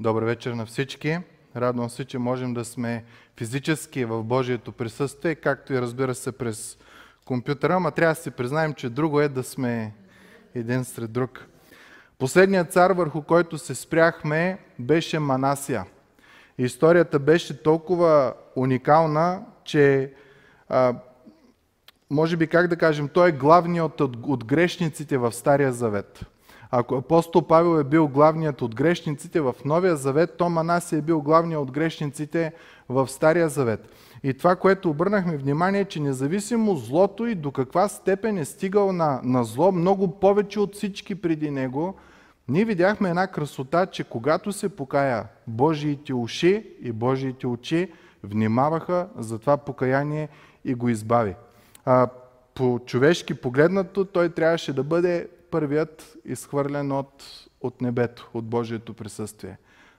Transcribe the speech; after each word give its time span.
Добър 0.00 0.22
вечер 0.22 0.52
на 0.52 0.66
всички. 0.66 1.18
Радвам 1.56 1.90
се, 1.90 2.04
че 2.04 2.18
можем 2.18 2.54
да 2.54 2.64
сме 2.64 3.04
физически 3.36 4.04
в 4.04 4.22
Божието 4.22 4.72
присъствие, 4.72 5.34
както 5.34 5.72
и 5.72 5.80
разбира 5.80 6.14
се 6.14 6.32
през 6.32 6.78
компютъра, 7.24 7.74
ама 7.74 7.90
трябва 7.90 8.14
да 8.14 8.20
си 8.20 8.30
признаем, 8.30 8.74
че 8.74 8.88
друго 8.88 9.20
е 9.20 9.28
да 9.28 9.42
сме 9.42 9.94
един 10.54 10.84
сред 10.84 11.12
друг. 11.12 11.46
Последният 12.18 12.72
цар, 12.72 12.90
върху 12.90 13.22
който 13.22 13.58
се 13.58 13.74
спряхме, 13.74 14.58
беше 14.78 15.18
Манасия. 15.18 15.84
Историята 16.58 17.18
беше 17.18 17.62
толкова 17.62 18.34
уникална, 18.56 19.42
че 19.64 20.12
а, 20.68 20.94
може 22.10 22.36
би 22.36 22.46
как 22.46 22.68
да 22.68 22.76
кажем, 22.76 23.08
той 23.08 23.28
е 23.28 23.32
главният 23.32 24.00
от, 24.00 24.16
от 24.26 24.44
грешниците 24.44 25.18
в 25.18 25.32
Стария 25.32 25.72
Завет. 25.72 26.24
Ако 26.70 26.94
апостол 26.94 27.42
Павел 27.42 27.80
е 27.80 27.84
бил 27.84 28.08
главният 28.08 28.62
от 28.62 28.74
грешниците 28.74 29.40
в 29.40 29.54
Новия 29.64 29.96
Завет, 29.96 30.36
то 30.38 30.48
Манаси 30.48 30.96
е 30.96 31.02
бил 31.02 31.20
главният 31.20 31.62
от 31.62 31.70
грешниците 31.70 32.52
в 32.88 33.08
Стария 33.08 33.48
Завет. 33.48 33.88
И 34.22 34.34
това, 34.34 34.56
което 34.56 34.90
обърнахме 34.90 35.36
внимание, 35.36 35.84
че 35.84 36.00
независимо 36.00 36.76
злото 36.76 37.26
и 37.26 37.34
до 37.34 37.50
каква 37.50 37.88
степен 37.88 38.38
е 38.38 38.44
стигал 38.44 38.92
на, 38.92 39.20
на 39.24 39.44
зло, 39.44 39.72
много 39.72 40.20
повече 40.20 40.60
от 40.60 40.74
всички 40.74 41.14
преди 41.14 41.50
него, 41.50 41.94
ние 42.48 42.64
видяхме 42.64 43.08
една 43.08 43.26
красота, 43.26 43.86
че 43.86 44.04
когато 44.04 44.52
се 44.52 44.68
покая, 44.68 45.26
Божиите 45.46 46.14
уши 46.14 46.66
и 46.82 46.92
Божиите 46.92 47.46
очи 47.46 47.92
внимаваха 48.24 49.08
за 49.18 49.38
това 49.38 49.56
покаяние 49.56 50.28
и 50.64 50.74
го 50.74 50.88
избави. 50.88 51.34
А, 51.84 52.08
по 52.54 52.80
човешки 52.86 53.34
погледнато, 53.34 54.04
той 54.04 54.28
трябваше 54.28 54.72
да 54.72 54.82
бъде 54.82 55.28
първият 55.50 56.16
изхвърлен 56.24 56.92
от, 56.92 57.24
от 57.60 57.80
небето, 57.80 58.30
от 58.34 58.44
Божието 58.44 58.94
присъствие. 58.94 59.58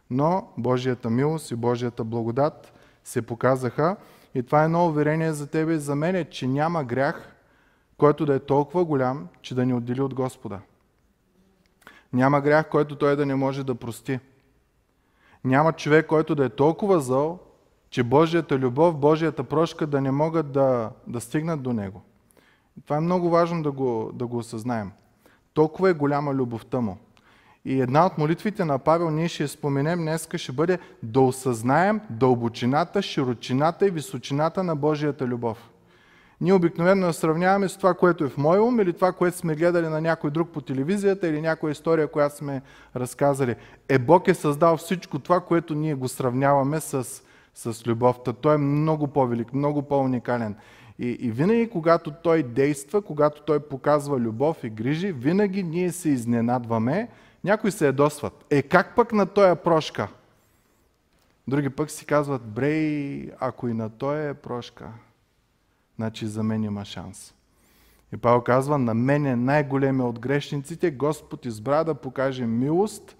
Но 0.09 0.47
Божията 0.57 1.09
милост 1.09 1.51
и 1.51 1.55
Божията 1.55 2.03
благодат 2.03 2.73
се 3.03 3.21
показаха 3.21 3.95
и 4.35 4.43
това 4.43 4.61
е 4.61 4.65
едно 4.65 4.87
уверение 4.87 5.33
за 5.33 5.47
тебе 5.47 5.73
и 5.73 5.79
за 5.79 5.95
мен, 5.95 6.25
че 6.31 6.47
няма 6.47 6.83
грях, 6.83 7.35
който 7.97 8.25
да 8.25 8.35
е 8.35 8.39
толкова 8.39 8.85
голям, 8.85 9.27
че 9.41 9.55
да 9.55 9.65
ни 9.65 9.73
отдели 9.73 10.01
от 10.01 10.13
Господа. 10.13 10.59
Няма 12.13 12.41
грях, 12.41 12.69
който 12.69 12.95
той 12.95 13.15
да 13.15 13.25
не 13.25 13.35
може 13.35 13.63
да 13.63 13.75
прости. 13.75 14.19
Няма 15.43 15.73
човек, 15.73 16.07
който 16.07 16.35
да 16.35 16.45
е 16.45 16.49
толкова 16.49 16.99
зъл, 16.99 17.39
че 17.89 18.03
Божията 18.03 18.59
любов, 18.59 18.97
Божията 18.97 19.43
прошка 19.43 19.87
да 19.87 20.01
не 20.01 20.11
могат 20.11 20.51
да, 20.51 20.91
да 21.07 21.21
стигнат 21.21 21.61
до 21.61 21.73
него. 21.73 22.01
Това 22.83 22.97
е 22.97 22.99
много 22.99 23.29
важно 23.29 23.63
да 23.63 23.71
го, 23.71 24.11
да 24.13 24.27
го 24.27 24.37
осъзнаем. 24.37 24.91
Толкова 25.53 25.89
е 25.89 25.93
голяма 25.93 26.33
любовта 26.33 26.81
му. 26.81 26.97
И 27.65 27.81
една 27.81 28.05
от 28.05 28.17
молитвите 28.17 28.65
на 28.65 28.79
Павел, 28.79 29.09
ние 29.09 29.27
ще 29.27 29.47
споменем 29.47 29.99
днес, 29.99 30.27
ще 30.35 30.51
бъде 30.51 30.79
да 31.03 31.21
осъзнаем 31.21 32.01
дълбочината, 32.09 33.01
широчината 33.01 33.87
и 33.87 33.91
височината 33.91 34.63
на 34.63 34.75
Божията 34.75 35.27
любов. 35.27 35.69
Ние 36.41 36.53
обикновено 36.53 37.07
я 37.07 37.13
сравняваме 37.13 37.69
с 37.69 37.77
това, 37.77 37.93
което 37.93 38.23
е 38.23 38.29
в 38.29 38.37
мой 38.37 38.59
ум 38.59 38.79
или 38.79 38.93
това, 38.93 39.11
което 39.11 39.37
сме 39.37 39.55
гледали 39.55 39.87
на 39.87 40.01
някой 40.01 40.31
друг 40.31 40.49
по 40.49 40.61
телевизията 40.61 41.27
или 41.27 41.41
някоя 41.41 41.71
история, 41.71 42.07
която 42.07 42.35
сме 42.35 42.61
разказали. 42.95 43.55
Е, 43.89 43.99
Бог 43.99 44.27
е 44.27 44.33
създал 44.33 44.77
всичко 44.77 45.19
това, 45.19 45.39
което 45.39 45.75
ние 45.75 45.93
го 45.93 46.07
сравняваме 46.07 46.79
с, 46.79 47.07
с 47.55 47.87
любовта. 47.87 48.33
Той 48.33 48.55
е 48.55 48.57
много 48.57 49.07
по-велик, 49.07 49.53
много 49.53 49.81
по-уникален. 49.81 50.55
И, 50.99 51.07
и 51.09 51.31
винаги, 51.31 51.69
когато 51.69 52.11
Той 52.11 52.43
действа, 52.43 53.01
когато 53.01 53.41
Той 53.41 53.59
показва 53.59 54.19
любов 54.19 54.63
и 54.63 54.69
грижи, 54.69 55.11
винаги 55.11 55.63
ние 55.63 55.91
се 55.91 56.09
изненадваме, 56.09 57.09
някои 57.43 57.71
се 57.71 57.85
ядосват. 57.85 58.45
Е, 58.49 58.61
как 58.61 58.95
пък 58.95 59.13
на 59.13 59.25
Той 59.25 59.51
е 59.51 59.55
прошка? 59.55 60.07
Други 61.47 61.69
пък 61.69 61.91
си 61.91 62.05
казват, 62.05 62.41
брей, 62.41 63.29
ако 63.39 63.67
и 63.67 63.73
на 63.73 63.89
Той 63.89 64.29
е 64.29 64.33
прошка, 64.33 64.87
значи 65.95 66.27
за 66.27 66.43
мен 66.43 66.63
има 66.63 66.85
шанс. 66.85 67.33
И 68.13 68.17
Павел 68.17 68.41
казва, 68.41 68.77
на 68.77 68.93
мен 68.93 69.25
е 69.25 69.35
най-големия 69.35 70.05
от 70.05 70.19
грешниците, 70.19 70.91
Господ 70.91 71.45
избра 71.45 71.83
да 71.83 71.95
покаже 71.95 72.45
милост, 72.45 73.15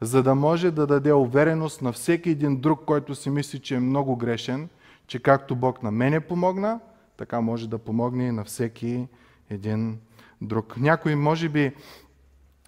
за 0.00 0.22
да 0.22 0.34
може 0.34 0.70
да 0.70 0.86
даде 0.86 1.12
увереност 1.12 1.82
на 1.82 1.92
всеки 1.92 2.30
един 2.30 2.60
друг, 2.60 2.84
който 2.84 3.14
си 3.14 3.30
мисли, 3.30 3.58
че 3.58 3.74
е 3.74 3.80
много 3.80 4.16
грешен, 4.16 4.68
че 5.06 5.22
както 5.22 5.56
Бог 5.56 5.82
на 5.82 5.90
мене 5.90 6.20
помогна, 6.20 6.80
така 7.20 7.40
може 7.40 7.68
да 7.68 7.78
помогне 7.78 8.32
на 8.32 8.44
всеки 8.44 9.08
един 9.50 9.98
друг. 10.40 10.76
Някой 10.76 11.14
може 11.14 11.48
би 11.48 11.72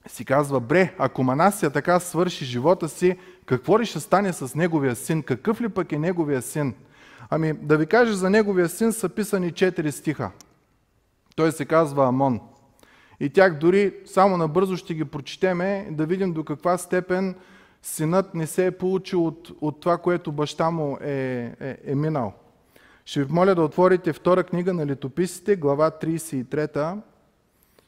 си 0.06 0.24
казва, 0.24 0.60
бре, 0.60 0.94
ако 0.98 1.22
Манасия 1.22 1.70
така 1.70 2.00
свърши 2.00 2.44
живота 2.44 2.88
си, 2.88 3.18
какво 3.46 3.80
ли 3.80 3.86
ще 3.86 4.00
стане 4.00 4.32
с 4.32 4.54
неговия 4.54 4.96
син? 4.96 5.22
Какъв 5.22 5.60
ли 5.60 5.68
пък 5.68 5.92
е 5.92 5.98
неговия 5.98 6.42
син? 6.42 6.74
Ами 7.30 7.52
да 7.52 7.76
ви 7.76 7.86
кажа, 7.86 8.14
за 8.14 8.30
неговия 8.30 8.68
син 8.68 8.92
са 8.92 9.08
писани 9.08 9.52
четири 9.52 9.92
стиха. 9.92 10.30
Той 11.36 11.52
се 11.52 11.64
казва 11.64 12.06
Амон. 12.06 12.40
И 13.20 13.30
тях 13.30 13.58
дори 13.58 13.94
само 14.06 14.36
набързо 14.36 14.76
ще 14.76 14.94
ги 14.94 15.04
прочетеме, 15.04 15.88
да 15.90 16.06
видим 16.06 16.32
до 16.32 16.44
каква 16.44 16.78
степен 16.78 17.34
синът 17.82 18.34
не 18.34 18.46
се 18.46 18.66
е 18.66 18.70
получил 18.70 19.26
от, 19.26 19.50
от 19.60 19.80
това, 19.80 19.98
което 19.98 20.32
баща 20.32 20.70
му 20.70 20.98
е, 21.00 21.12
е, 21.60 21.76
е 21.84 21.94
минал. 21.94 22.32
Ще 23.04 23.24
ви 23.24 23.32
моля 23.32 23.54
да 23.54 23.62
отворите 23.62 24.12
втора 24.12 24.44
книга 24.44 24.72
на 24.72 24.86
летописите, 24.86 25.56
глава 25.56 25.90
33. 25.90 27.00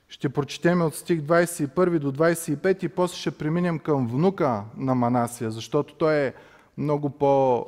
Ще 0.09 0.29
прочетем 0.29 0.83
от 0.83 0.95
стих 0.95 1.21
21 1.21 1.99
до 1.99 2.13
25 2.13 2.85
и 2.85 2.89
после 2.89 3.17
ще 3.17 3.31
преминем 3.31 3.79
към 3.79 4.09
внука 4.09 4.65
на 4.77 4.95
Манасия, 4.95 5.51
защото 5.51 5.95
той 5.95 6.15
е 6.15 6.35
много 6.79 7.11
по, 7.11 7.67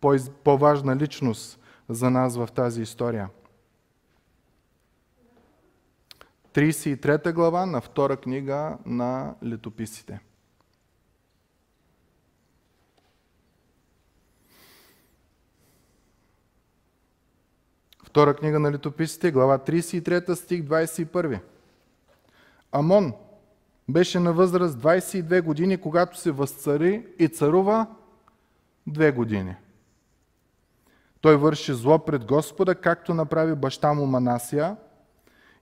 по, 0.00 0.16
по-важна 0.44 0.96
личност 0.96 1.60
за 1.88 2.10
нас 2.10 2.36
в 2.36 2.48
тази 2.54 2.82
история. 2.82 3.28
33 6.54 7.32
глава 7.32 7.66
на 7.66 7.80
втора 7.80 8.16
книга 8.16 8.78
на 8.86 9.34
летописите. 9.44 10.20
Втора 18.14 18.34
книга 18.34 18.58
на 18.58 18.72
летописите, 18.72 19.30
глава 19.30 19.58
33, 19.58 20.34
стих 20.34 20.62
21. 20.62 21.38
Амон 22.72 23.12
беше 23.88 24.20
на 24.20 24.32
възраст 24.32 24.78
22 24.78 25.42
години, 25.42 25.76
когато 25.76 26.18
се 26.18 26.30
възцари 26.30 27.06
и 27.18 27.28
царува 27.28 27.86
две 28.86 29.12
години. 29.12 29.54
Той 31.20 31.36
върши 31.36 31.72
зло 31.72 31.98
пред 31.98 32.24
Господа, 32.24 32.74
както 32.74 33.14
направи 33.14 33.54
баща 33.54 33.92
му 33.92 34.06
Манасия. 34.06 34.76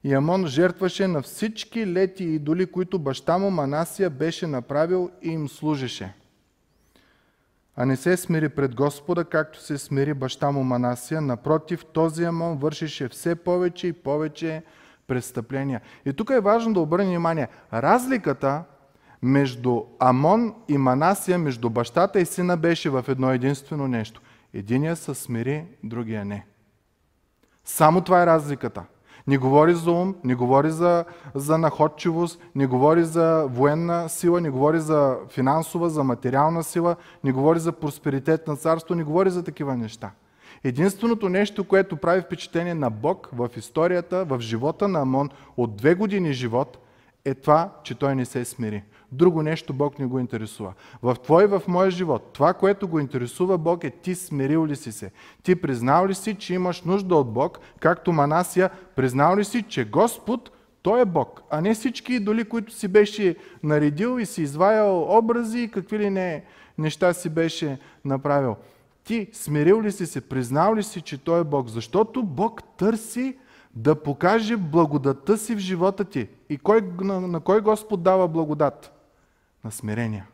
И 0.03 0.13
Амон 0.13 0.47
жертваше 0.47 1.07
на 1.07 1.21
всички 1.21 1.87
лети 1.87 2.23
идоли, 2.23 2.65
които 2.65 2.99
баща 2.99 3.37
му 3.37 3.51
Манасия 3.51 4.09
беше 4.09 4.47
направил 4.47 5.11
и 5.21 5.29
им 5.29 5.49
служеше 5.49 6.13
а 7.75 7.85
не 7.85 7.95
се 7.95 8.17
смири 8.17 8.49
пред 8.49 8.75
Господа, 8.75 9.25
както 9.25 9.59
се 9.61 9.77
смири 9.77 10.13
баща 10.13 10.51
му 10.51 10.63
Манасия. 10.63 11.21
Напротив, 11.21 11.85
този 11.85 12.23
Амон 12.23 12.57
вършеше 12.57 13.09
все 13.09 13.35
повече 13.35 13.87
и 13.87 13.93
повече 13.93 14.63
престъпления. 15.07 15.81
И 16.05 16.13
тук 16.13 16.29
е 16.29 16.39
важно 16.39 16.73
да 16.73 16.79
обърнем 16.79 17.07
внимание. 17.07 17.47
Разликата 17.73 18.63
между 19.21 19.81
Амон 19.99 20.55
и 20.67 20.77
Манасия, 20.77 21.37
между 21.37 21.69
бащата 21.69 22.19
и 22.19 22.25
сина 22.25 22.57
беше 22.57 22.89
в 22.89 23.05
едно 23.07 23.31
единствено 23.31 23.87
нещо. 23.87 24.21
Единия 24.53 24.95
се 24.95 25.13
смири, 25.13 25.65
другия 25.83 26.25
не. 26.25 26.45
Само 27.65 28.01
това 28.01 28.23
е 28.23 28.25
разликата. 28.25 28.83
Не 29.27 29.37
говори 29.37 29.73
за 29.73 29.91
ум, 29.91 30.15
не 30.23 30.35
говори 30.35 30.71
за, 30.71 31.05
за 31.35 31.57
находчивост, 31.57 32.39
не 32.55 32.67
говори 32.67 33.03
за 33.03 33.47
военна 33.49 34.09
сила, 34.09 34.41
не 34.41 34.49
говори 34.49 34.79
за 34.79 35.17
финансова, 35.29 35.89
за 35.89 36.03
материална 36.03 36.63
сила, 36.63 36.95
не 37.23 37.31
говори 37.31 37.59
за 37.59 37.71
просперитет 37.71 38.47
на 38.47 38.55
царство, 38.55 38.95
не 38.95 39.03
говори 39.03 39.29
за 39.29 39.43
такива 39.43 39.77
неща. 39.77 40.11
Единственото 40.63 41.29
нещо, 41.29 41.63
което 41.63 41.97
прави 41.97 42.21
впечатление 42.21 42.73
на 42.73 42.89
Бог 42.89 43.29
в 43.33 43.49
историята, 43.57 44.25
в 44.25 44.39
живота 44.39 44.87
на 44.87 45.01
Амон 45.01 45.29
от 45.57 45.75
две 45.75 45.95
години 45.95 46.33
живот, 46.33 46.77
е 47.25 47.33
това, 47.33 47.69
че 47.83 47.95
той 47.95 48.15
не 48.15 48.25
се 48.25 48.45
смири. 48.45 48.83
Друго 49.13 49.43
нещо 49.43 49.73
Бог 49.73 49.99
не 49.99 50.05
го 50.05 50.19
интересува. 50.19 50.73
В 51.01 51.15
твой 51.23 51.43
и 51.43 51.47
в 51.47 51.61
моя 51.67 51.91
живот, 51.91 52.29
това, 52.33 52.53
което 52.53 52.87
го 52.87 52.99
интересува 52.99 53.57
Бог 53.57 53.83
е 53.83 53.89
ти 53.89 54.15
смирил 54.15 54.65
ли 54.65 54.75
си 54.75 54.91
се? 54.91 55.11
Ти 55.43 55.55
признал 55.55 56.07
ли 56.07 56.15
си, 56.15 56.35
че 56.35 56.53
имаш 56.53 56.81
нужда 56.81 57.15
от 57.15 57.33
Бог, 57.33 57.59
както 57.79 58.11
Манасия, 58.11 58.69
признал 58.95 59.37
ли 59.37 59.45
си, 59.45 59.63
че 59.63 59.89
Господ, 59.89 60.51
Той 60.81 61.01
е 61.01 61.05
Бог, 61.05 61.41
а 61.49 61.61
не 61.61 61.73
всички 61.73 62.13
идоли, 62.13 62.43
които 62.43 62.73
си 62.73 62.87
беше 62.87 63.35
наредил 63.63 64.19
и 64.19 64.25
си 64.25 64.41
изваял 64.41 65.17
образи 65.17 65.59
и 65.59 65.71
какви 65.71 65.99
ли 65.99 66.09
не 66.09 66.43
неща 66.77 67.13
си 67.13 67.29
беше 67.29 67.79
направил. 68.05 68.55
Ти 69.03 69.27
смирил 69.33 69.81
ли 69.81 69.91
си 69.91 70.05
се, 70.05 70.21
признал 70.21 70.75
ли 70.75 70.83
си, 70.83 71.01
че 71.01 71.23
Той 71.23 71.41
е 71.41 71.43
Бог? 71.43 71.69
Защото 71.69 72.23
Бог 72.23 72.63
търси 72.77 73.37
да 73.75 73.95
покаже 73.95 74.57
благодата 74.57 75.37
си 75.37 75.55
в 75.55 75.59
живота 75.59 76.05
ти. 76.05 76.27
И 76.49 76.57
кой, 76.57 76.81
на, 77.01 77.21
на 77.21 77.39
кой 77.39 77.61
Господ 77.61 78.03
дава 78.03 78.27
благодат? 78.27 78.92
На 79.63 79.71
смирение. 79.71 80.25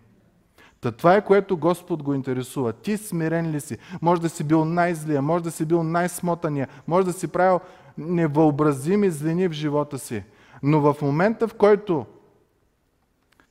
Та 0.82 0.92
това 0.92 1.16
е 1.16 1.26
което 1.26 1.58
Господ 1.58 2.04
го 2.04 2.14
интересува. 2.14 2.74
Ти 2.74 2.98
смирен 2.98 3.52
ли 3.52 3.62
си? 3.62 3.78
Може 4.02 4.22
да 4.22 4.30
си 4.30 4.44
бил 4.44 4.66
най-злия, 4.66 5.22
може 5.22 5.44
да 5.44 5.52
си 5.52 5.66
бил 5.66 5.84
най-смотания, 5.84 6.68
може 6.88 7.06
да 7.06 7.14
си 7.14 7.28
правил 7.28 7.60
невъобразими 7.98 9.12
злини 9.12 9.48
в 9.48 9.52
живота 9.52 10.00
си. 10.00 10.24
Но 10.64 10.82
в 10.82 11.02
момента, 11.02 11.48
в 11.48 11.54
който 11.54 12.06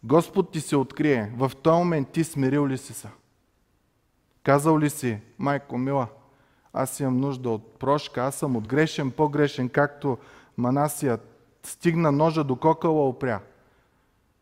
Господ 0.05 0.53
ти 0.53 0.61
се 0.61 0.77
открие, 0.77 1.33
в 1.37 1.53
този 1.63 1.79
момент 1.79 2.09
ти 2.09 2.25
смирил 2.25 2.69
ли 2.69 2.79
си 2.79 2.93
са? 2.93 3.09
Казал 4.43 4.79
ли 4.79 4.91
си, 4.91 5.19
майко 5.39 5.79
мила, 5.79 6.07
аз 6.73 7.01
имам 7.01 7.17
нужда 7.17 7.51
от 7.51 7.79
прошка, 7.79 8.23
аз 8.23 8.35
съм 8.35 8.57
от 8.57 8.69
грешен, 8.69 9.11
по-грешен, 9.11 9.69
както 9.69 10.19
Манасия 10.57 11.19
стигна 11.63 12.13
ножа 12.13 12.45
до 12.45 12.57
кокала 12.57 13.09
опря 13.09 13.41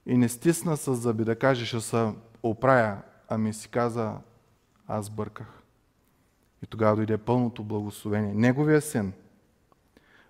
и 0.07 0.17
не 0.17 0.29
стисна 0.29 0.77
с 0.77 0.95
зъби 0.95 1.25
да 1.25 1.37
каже, 1.37 1.67
ще 1.67 1.81
се 1.81 2.13
оправя, 2.43 2.97
ами 3.29 3.53
си 3.53 3.69
каза, 3.69 4.13
аз 4.89 5.11
бърках. 5.11 5.63
И 6.63 6.67
тогава 6.67 6.97
дойде 6.97 7.19
пълното 7.19 7.65
благословение. 7.65 8.35
Неговия 8.35 8.81
син, 8.81 9.13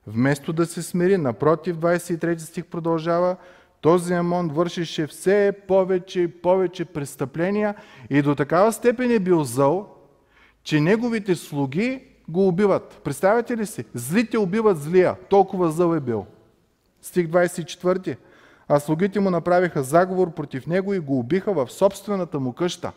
вместо 0.06 0.52
да 0.52 0.66
се 0.66 0.82
смири, 0.82 1.16
напротив, 1.16 1.76
23 1.76 2.38
стих 2.38 2.66
продължава, 2.66 3.36
този 3.80 4.14
Амон 4.14 4.48
вършише 4.48 5.06
все 5.06 5.52
повече 5.68 6.20
и 6.20 6.28
повече 6.28 6.84
престъпления 6.84 7.74
и 8.10 8.22
до 8.22 8.34
такава 8.34 8.72
степен 8.72 9.10
е 9.10 9.18
бил 9.18 9.44
зъл, 9.44 9.96
че 10.62 10.80
неговите 10.80 11.34
слуги 11.34 12.02
го 12.28 12.48
убиват. 12.48 13.00
Представяте 13.04 13.56
ли 13.56 13.66
си? 13.66 13.84
Злите 13.94 14.38
убиват 14.38 14.78
злия. 14.78 15.16
Толкова 15.28 15.70
зъл 15.70 15.94
е 15.94 16.00
бил. 16.00 16.26
Стих 17.02 17.26
24. 17.26 18.16
А 18.68 18.80
слугите 18.80 19.20
му 19.20 19.30
направиха 19.30 19.82
заговор 19.82 20.30
против 20.30 20.66
него 20.66 20.94
и 20.94 20.98
го 20.98 21.18
убиха 21.18 21.52
в 21.52 21.72
собствената 21.72 22.40
му 22.40 22.52
къща. 22.52 22.92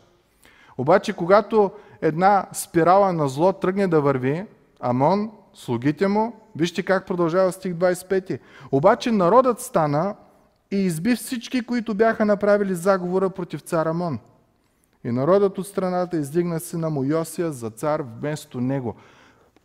Обаче, 0.77 1.13
когато 1.13 1.71
една 2.01 2.45
спирала 2.53 3.13
на 3.13 3.29
зло 3.29 3.53
тръгне 3.53 3.87
да 3.87 4.01
върви, 4.01 4.45
Амон, 4.79 5.31
слугите 5.53 6.07
му, 6.07 6.33
вижте 6.55 6.83
как 6.83 7.07
продължава 7.07 7.51
стих 7.51 7.73
25. 7.73 8.39
Обаче 8.71 9.11
народът 9.11 9.59
стана 9.59 10.15
и 10.71 10.77
изби 10.77 11.15
всички, 11.15 11.65
които 11.65 11.93
бяха 11.93 12.25
направили 12.25 12.75
заговора 12.75 13.29
против 13.29 13.61
цар 13.61 13.85
Амон. 13.85 14.19
И 15.03 15.11
народът 15.11 15.57
от 15.57 15.67
страната 15.67 16.17
издигна 16.17 16.59
сина 16.59 16.89
му 16.89 17.03
Йосия 17.03 17.51
за 17.51 17.69
цар 17.69 18.03
вместо 18.19 18.61
него. 18.61 18.95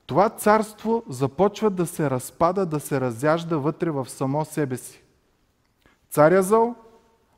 Това 0.06 0.28
царство 0.28 1.02
започва 1.08 1.70
да 1.70 1.86
се 1.86 2.10
разпада, 2.10 2.66
да 2.66 2.80
се 2.80 3.00
разяжда 3.00 3.56
вътре 3.56 3.90
в 3.90 4.06
само 4.08 4.44
себе 4.44 4.76
си. 4.76 5.03
Царя 6.14 6.42
зъл, 6.42 6.74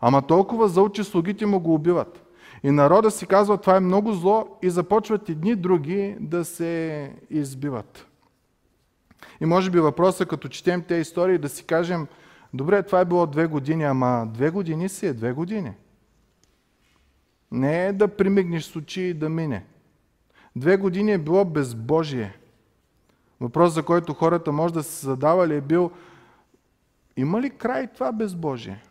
ама 0.01 0.23
толкова 0.23 0.69
зъл, 0.69 0.89
че 0.89 1.05
слугите 1.05 1.47
му 1.47 1.61
го 1.61 1.75
убиват. 1.75 2.27
И 2.63 2.71
народа 2.71 3.11
си 3.11 3.27
казва, 3.27 3.59
това 3.59 3.77
е 3.77 3.81
много 3.81 4.13
зло 4.13 4.59
и 4.63 4.71
започват 4.71 5.29
едни 5.29 5.55
други 5.55 6.17
да 6.21 6.45
се 6.45 7.13
избиват. 7.31 8.07
И 9.41 9.47
може 9.47 9.71
би 9.71 9.81
въпроса, 9.81 10.27
като 10.27 10.49
четем 10.49 10.83
тези 10.83 11.01
истории, 11.01 11.39
да 11.39 11.49
си 11.49 11.65
кажем, 11.65 12.07
добре, 12.55 12.83
това 12.83 13.01
е 13.01 13.05
било 13.05 13.27
две 13.27 13.47
години, 13.47 13.85
ама 13.85 14.27
две 14.35 14.51
години 14.51 14.89
си 14.89 15.07
е 15.07 15.13
две 15.13 15.33
години. 15.33 15.73
Не 17.53 17.87
е 17.87 17.93
да 17.93 18.09
примигнеш 18.09 18.65
с 18.65 18.77
очи 18.77 19.03
и 19.03 19.15
да 19.15 19.29
мине. 19.29 19.65
Две 20.57 20.77
години 20.77 21.13
е 21.13 21.19
било 21.19 21.45
безбожие. 21.45 22.37
Въпрос, 23.41 23.73
за 23.73 23.83
който 23.83 24.15
хората 24.15 24.53
може 24.53 24.75
да 24.75 24.83
се 24.83 25.07
задавали 25.07 25.57
е 25.57 25.61
бил, 25.61 25.91
има 27.17 27.41
ли 27.41 27.51
край 27.51 27.87
това 27.87 28.13
безбожие? 28.13 28.83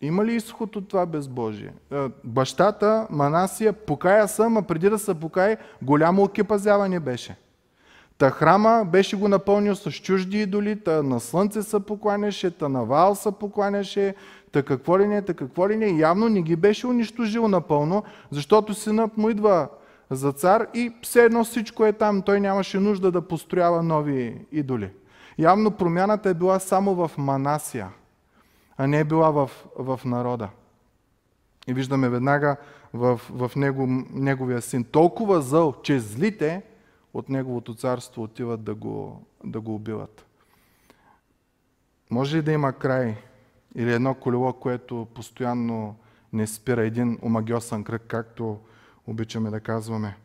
Има 0.00 0.24
ли 0.24 0.34
изход 0.34 0.76
от 0.76 0.88
това 0.88 1.06
безбожие? 1.06 1.72
Е, 1.92 1.96
бащата 2.24 3.06
Манасия 3.10 3.72
покая 3.72 4.28
съм, 4.28 4.56
а 4.56 4.62
преди 4.62 4.90
да 4.90 4.98
се 4.98 5.14
покае, 5.14 5.56
голямо 5.82 6.22
окипазяване 6.22 7.00
беше. 7.00 7.36
Та 8.18 8.30
храма 8.30 8.84
беше 8.92 9.16
го 9.16 9.28
напълнил 9.28 9.74
с 9.74 9.92
чужди 9.92 10.40
идоли, 10.40 10.80
та 10.80 11.02
на 11.02 11.20
слънце 11.20 11.62
се 11.62 11.80
покланяше, 11.80 12.50
та 12.50 12.68
на 12.68 12.84
вал 12.84 13.14
се 13.14 13.32
покланяше, 13.32 14.14
та 14.52 14.62
какво 14.62 14.98
ли 14.98 15.06
не, 15.06 15.22
та 15.22 15.34
какво 15.34 15.68
ли 15.68 15.76
не. 15.76 15.98
Явно 15.98 16.28
не 16.28 16.42
ги 16.42 16.56
беше 16.56 16.86
унищожил 16.86 17.48
напълно, 17.48 18.04
защото 18.30 18.74
синът 18.74 19.16
му 19.16 19.30
идва 19.30 19.68
за 20.10 20.32
цар 20.32 20.66
и 20.74 20.92
все 21.02 21.24
едно 21.24 21.44
всичко 21.44 21.84
е 21.84 21.92
там. 21.92 22.22
Той 22.22 22.40
нямаше 22.40 22.80
нужда 22.80 23.10
да 23.10 23.20
построява 23.20 23.82
нови 23.82 24.46
идоли. 24.52 24.90
Явно 25.38 25.70
промяната 25.70 26.30
е 26.30 26.34
била 26.34 26.60
само 26.60 26.94
в 26.94 27.10
Манасия, 27.18 27.88
а 28.76 28.86
не 28.86 29.00
е 29.00 29.04
била 29.04 29.30
в, 29.30 29.50
в 29.78 30.00
народа. 30.04 30.48
И 31.66 31.74
виждаме 31.74 32.08
веднага 32.08 32.56
в, 32.92 33.20
в 33.30 33.50
него, 33.56 33.86
неговия 34.10 34.62
син 34.62 34.84
толкова 34.84 35.40
зъл, 35.40 35.74
че 35.82 36.00
злите 36.00 36.62
от 37.14 37.28
неговото 37.28 37.74
царство 37.74 38.22
отиват 38.22 38.64
да 38.64 38.74
го, 38.74 39.26
да 39.44 39.60
го 39.60 39.74
убиват. 39.74 40.26
Може 42.10 42.36
ли 42.36 42.42
да 42.42 42.52
има 42.52 42.72
край 42.72 43.16
или 43.74 43.92
едно 43.92 44.14
колело, 44.14 44.52
което 44.52 45.06
постоянно 45.14 45.96
не 46.32 46.46
спира 46.46 46.84
един 46.84 47.18
омагиосен 47.22 47.84
кръг, 47.84 48.02
както 48.08 48.58
обичаме 49.06 49.50
да 49.50 49.60
казваме? 49.60 50.16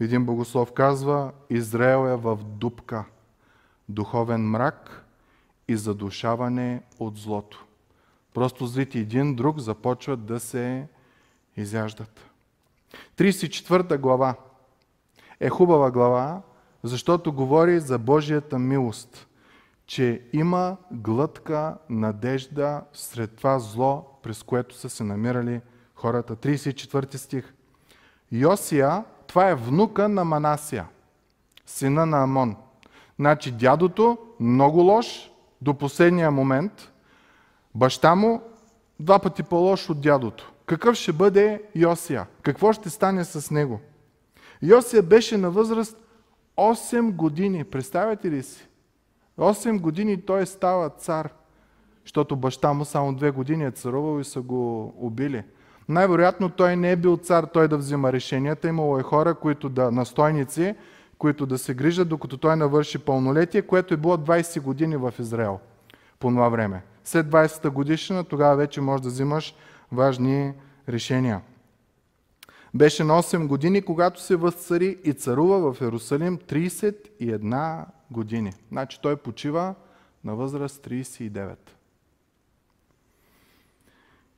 Един 0.00 0.26
богослов 0.26 0.72
казва, 0.72 1.32
Израел 1.50 2.08
е 2.08 2.16
в 2.16 2.36
дупка, 2.36 3.04
духовен 3.94 4.50
мрак 4.50 5.06
и 5.68 5.76
задушаване 5.76 6.82
от 6.98 7.18
злото. 7.18 7.64
Просто 8.34 8.66
злите 8.66 8.98
един 8.98 9.34
друг 9.34 9.58
започват 9.58 10.26
да 10.26 10.40
се 10.40 10.86
изяждат. 11.56 12.20
34 13.16 13.98
глава 13.98 14.34
е 15.40 15.48
хубава 15.48 15.90
глава, 15.90 16.42
защото 16.82 17.32
говори 17.32 17.80
за 17.80 17.98
Божията 17.98 18.58
милост, 18.58 19.26
че 19.86 20.22
има 20.32 20.76
глътка 20.90 21.78
надежда 21.90 22.82
сред 22.92 23.36
това 23.36 23.58
зло, 23.58 24.18
през 24.22 24.42
което 24.42 24.74
са 24.74 24.90
се 24.90 25.04
намирали 25.04 25.60
хората. 25.94 26.36
34 26.36 27.16
стих. 27.16 27.52
Йосия, 28.32 29.04
това 29.26 29.50
е 29.50 29.54
внука 29.54 30.08
на 30.08 30.24
Манасия, 30.24 30.88
сина 31.66 32.06
на 32.06 32.22
Амон. 32.22 32.56
Значи 33.18 33.52
дядото 33.52 34.18
много 34.40 34.80
лош 34.80 35.30
до 35.62 35.74
последния 35.74 36.30
момент, 36.30 36.92
баща 37.74 38.14
му 38.14 38.42
два 39.00 39.18
пъти 39.18 39.42
по-лош 39.42 39.90
от 39.90 40.00
дядото. 40.00 40.52
Какъв 40.66 40.96
ще 40.96 41.12
бъде 41.12 41.62
Йосия? 41.74 42.26
Какво 42.42 42.72
ще 42.72 42.90
стане 42.90 43.24
с 43.24 43.50
него? 43.50 43.80
Йосия 44.62 45.02
беше 45.02 45.36
на 45.36 45.50
възраст 45.50 45.96
8 46.56 47.12
години. 47.12 47.64
Представяте 47.64 48.30
ли 48.30 48.42
си? 48.42 48.68
8 49.38 49.80
години 49.80 50.22
той 50.22 50.46
става 50.46 50.90
цар, 50.90 51.28
защото 52.04 52.36
баща 52.36 52.72
му 52.72 52.84
само 52.84 53.12
2 53.12 53.32
години 53.32 53.64
е 53.64 53.70
царувал 53.70 54.20
и 54.20 54.24
са 54.24 54.40
го 54.40 54.94
убили. 54.96 55.42
Най-вероятно 55.88 56.48
той 56.48 56.76
не 56.76 56.92
е 56.92 56.96
бил 56.96 57.16
цар, 57.16 57.44
той 57.44 57.68
да 57.68 57.76
взима 57.76 58.12
решенията. 58.12 58.68
Имало 58.68 58.98
е 58.98 59.02
хора, 59.02 59.34
които 59.34 59.68
да, 59.68 59.90
настойници, 59.90 60.74
които 61.22 61.46
да 61.46 61.58
се 61.58 61.74
грижат, 61.74 62.08
докато 62.08 62.36
той 62.36 62.56
навърши 62.56 62.98
пълнолетие, 62.98 63.62
което 63.62 63.94
е 63.94 63.96
било 63.96 64.16
20 64.16 64.60
години 64.60 64.96
в 64.96 65.14
Израел 65.18 65.60
по 66.18 66.28
това 66.28 66.48
време. 66.48 66.82
След 67.04 67.26
20-та 67.26 67.70
годишна, 67.70 68.24
тогава 68.24 68.56
вече 68.56 68.80
можеш 68.80 69.02
да 69.02 69.08
взимаш 69.08 69.54
важни 69.92 70.52
решения. 70.88 71.40
Беше 72.74 73.04
на 73.04 73.22
8 73.22 73.46
години, 73.46 73.82
когато 73.82 74.20
се 74.20 74.36
възцари 74.36 74.98
и 75.04 75.12
царува 75.12 75.72
в 75.72 75.80
Иерусалим 75.80 76.38
31 76.38 77.84
години. 78.10 78.52
Значи 78.68 78.98
той 79.02 79.16
почива 79.16 79.74
на 80.24 80.34
възраст 80.34 80.86
39. 80.86 81.56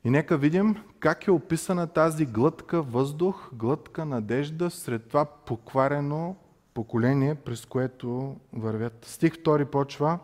И 0.04 0.10
нека 0.10 0.38
видим 0.38 0.76
как 1.00 1.26
е 1.26 1.30
описана 1.30 1.86
тази 1.86 2.26
глътка 2.26 2.82
въздух, 2.82 3.50
глътка 3.52 4.04
надежда 4.04 4.70
сред 4.70 5.08
това 5.08 5.24
покварено 5.24 6.36
поколение, 6.74 7.34
през 7.34 7.66
което 7.66 8.36
вървят. 8.52 9.04
Стих 9.04 9.32
2 9.32 9.64
почва. 9.64 10.18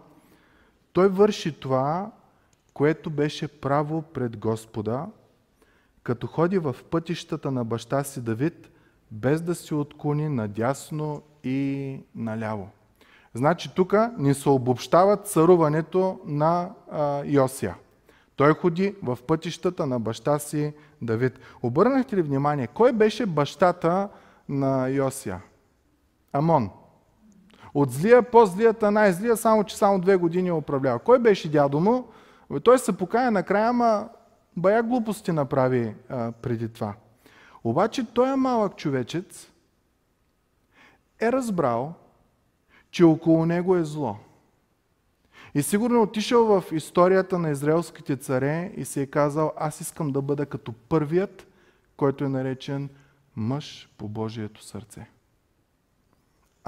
Той 0.92 1.08
върши 1.08 1.60
това, 1.60 2.10
което 2.74 3.10
беше 3.10 3.48
право 3.48 4.02
пред 4.02 4.36
Господа, 4.36 5.06
като 6.02 6.26
ходи 6.26 6.58
в 6.58 6.76
пътищата 6.90 7.50
на 7.50 7.64
баща 7.64 8.04
си 8.04 8.20
Давид, 8.20 8.70
без 9.10 9.42
да 9.42 9.54
се 9.54 9.74
отклони 9.74 10.28
надясно 10.28 11.22
и 11.44 12.00
наляво. 12.14 12.70
Значи 13.34 13.74
тук 13.74 13.94
ни 14.18 14.34
се 14.34 14.48
обобщава 14.48 15.16
царуването 15.16 16.20
на 16.26 16.70
а, 16.90 17.22
Йосия. 17.24 17.76
Той 18.36 18.54
ходи 18.54 18.94
в 19.02 19.18
пътищата 19.26 19.86
на 19.86 20.00
баща 20.00 20.38
си 20.38 20.74
Давид. 21.02 21.38
Обърнахте 21.62 22.16
ли 22.16 22.22
внимание, 22.22 22.66
кой 22.66 22.92
беше 22.92 23.26
бащата 23.26 24.08
на 24.48 24.88
Йосия? 24.88 25.40
Амон. 26.32 26.70
От 27.74 27.90
злия 27.90 28.22
по-злията 28.22 28.90
най-злия, 28.90 29.36
само 29.36 29.64
че 29.64 29.76
само 29.76 30.00
две 30.00 30.16
години 30.16 30.48
е 30.48 30.52
управлява. 30.52 30.98
Кой 30.98 31.18
беше 31.18 31.50
дядо 31.50 31.80
му? 31.80 32.08
Той 32.62 32.78
се 32.78 32.96
покая 32.96 33.30
накрая, 33.30 33.68
ама 33.68 34.08
бая 34.56 34.82
глупости 34.82 35.32
направи 35.32 35.94
а, 36.08 36.32
преди 36.32 36.68
това. 36.68 36.94
Обаче 37.64 38.06
той 38.14 38.32
е 38.32 38.36
малък 38.36 38.76
човечец 38.76 39.50
е 41.20 41.32
разбрал, 41.32 41.94
че 42.90 43.04
около 43.04 43.46
него 43.46 43.76
е 43.76 43.84
зло. 43.84 44.16
И 45.54 45.62
сигурно 45.62 45.96
е 45.96 46.02
отишъл 46.02 46.44
в 46.44 46.64
историята 46.72 47.38
на 47.38 47.50
израелските 47.50 48.16
царе 48.16 48.72
и 48.76 48.84
се 48.84 49.02
е 49.02 49.06
казал, 49.06 49.52
аз 49.56 49.80
искам 49.80 50.12
да 50.12 50.22
бъда 50.22 50.46
като 50.46 50.72
първият, 50.72 51.46
който 51.96 52.24
е 52.24 52.28
наречен 52.28 52.88
мъж 53.36 53.88
по 53.98 54.08
Божието 54.08 54.64
сърце. 54.64 55.06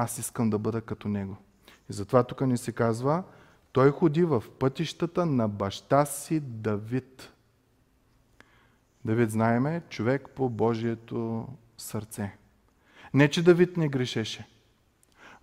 Аз 0.02 0.18
искам 0.18 0.50
да 0.50 0.58
бъда 0.58 0.80
като 0.80 1.08
него. 1.08 1.36
И 1.90 1.92
затова 1.92 2.22
тук 2.22 2.40
ни 2.40 2.58
се 2.58 2.72
казва, 2.72 3.22
той 3.72 3.90
ходи 3.90 4.24
в 4.24 4.44
пътищата 4.58 5.26
на 5.26 5.48
баща 5.48 6.04
си 6.04 6.40
Давид. 6.40 7.32
Давид, 9.04 9.30
знаеме, 9.30 9.82
човек 9.88 10.28
по 10.34 10.48
Божието 10.48 11.48
сърце. 11.78 12.36
Не, 13.14 13.28
че 13.28 13.42
Давид 13.42 13.76
не 13.76 13.88
грешеше. 13.88 14.46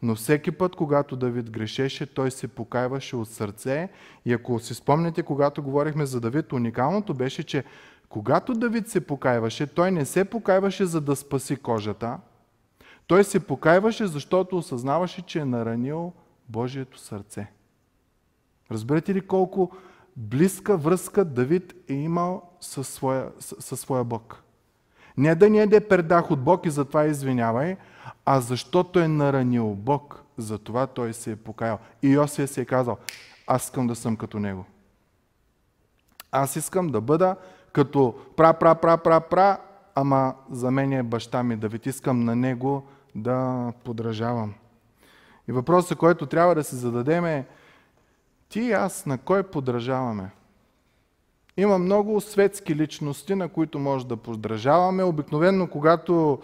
Но 0.01 0.15
всеки 0.15 0.51
път, 0.51 0.75
когато 0.75 1.15
Давид 1.15 1.51
грешеше, 1.51 2.13
той 2.13 2.31
се 2.31 2.47
покайваше 2.47 3.15
от 3.15 3.29
сърце. 3.29 3.89
И 4.25 4.33
ако 4.33 4.59
си 4.59 4.73
спомняте, 4.73 5.23
когато 5.23 5.63
говорихме 5.63 6.05
за 6.05 6.21
Давид, 6.21 6.53
уникалното 6.53 7.13
беше, 7.13 7.43
че 7.43 7.63
когато 8.09 8.53
Давид 8.53 8.87
се 8.87 9.07
покайваше, 9.07 9.67
той 9.67 9.91
не 9.91 10.05
се 10.05 10.25
покайваше 10.25 10.85
за 10.85 11.01
да 11.01 11.15
спаси 11.15 11.55
кожата. 11.55 12.19
Той 13.09 13.23
се 13.23 13.39
покайваше, 13.39 14.07
защото 14.07 14.57
осъзнаваше, 14.57 15.21
че 15.21 15.39
е 15.39 15.45
наранил 15.45 16.13
Божието 16.49 16.99
сърце. 16.99 17.51
Разбирате 18.71 19.13
ли 19.13 19.21
колко 19.21 19.71
близка 20.17 20.77
връзка 20.77 21.25
Давид 21.25 21.73
е 21.87 21.93
имал 21.93 22.51
със 22.61 22.87
своя, 22.87 23.31
със 23.39 23.79
своя 23.79 24.03
Бог? 24.03 24.43
Не 25.17 25.35
да 25.35 25.49
ни 25.49 25.59
еде 25.59 25.87
пердах 25.87 26.31
от 26.31 26.43
Бог 26.43 26.65
и 26.65 26.69
затова 26.69 27.05
извинявай, 27.05 27.77
а 28.25 28.41
защото 28.41 28.99
е 28.99 29.07
наранил 29.07 29.75
Бог, 29.75 30.23
затова 30.37 30.87
той 30.87 31.13
се 31.13 31.31
е 31.31 31.35
покаял. 31.35 31.79
И 32.01 32.09
Йосия 32.09 32.47
се 32.47 32.61
е 32.61 32.65
казал, 32.65 32.97
аз 33.47 33.63
искам 33.63 33.87
да 33.87 33.95
съм 33.95 34.15
като 34.15 34.39
него. 34.39 34.65
Аз 36.31 36.55
искам 36.55 36.87
да 36.89 37.01
бъда 37.01 37.35
като 37.71 38.15
пра, 38.37 38.53
пра, 38.53 38.75
пра, 38.75 38.97
пра, 38.97 39.19
пра, 39.21 39.57
ама 39.95 40.35
за 40.51 40.71
мен 40.71 40.93
е 40.93 41.03
баща 41.03 41.43
ми 41.43 41.55
Давид. 41.55 41.85
Искам 41.85 42.23
на 42.23 42.35
него 42.35 42.87
да 43.15 43.71
подражавам. 43.83 44.53
И 45.47 45.51
въпросът, 45.51 45.97
който 45.97 46.25
трябва 46.25 46.55
да 46.55 46.63
си 46.63 46.75
зададем 46.75 47.25
е, 47.25 47.45
ти 48.49 48.59
и 48.59 48.71
аз 48.71 49.05
на 49.05 49.17
кой 49.17 49.43
подражаваме? 49.43 50.31
Има 51.57 51.77
много 51.77 52.21
светски 52.21 52.75
личности, 52.75 53.35
на 53.35 53.49
които 53.49 53.79
може 53.79 54.07
да 54.07 54.17
подражаваме. 54.17 55.03
Обикновено, 55.03 55.67
когато 55.67 56.39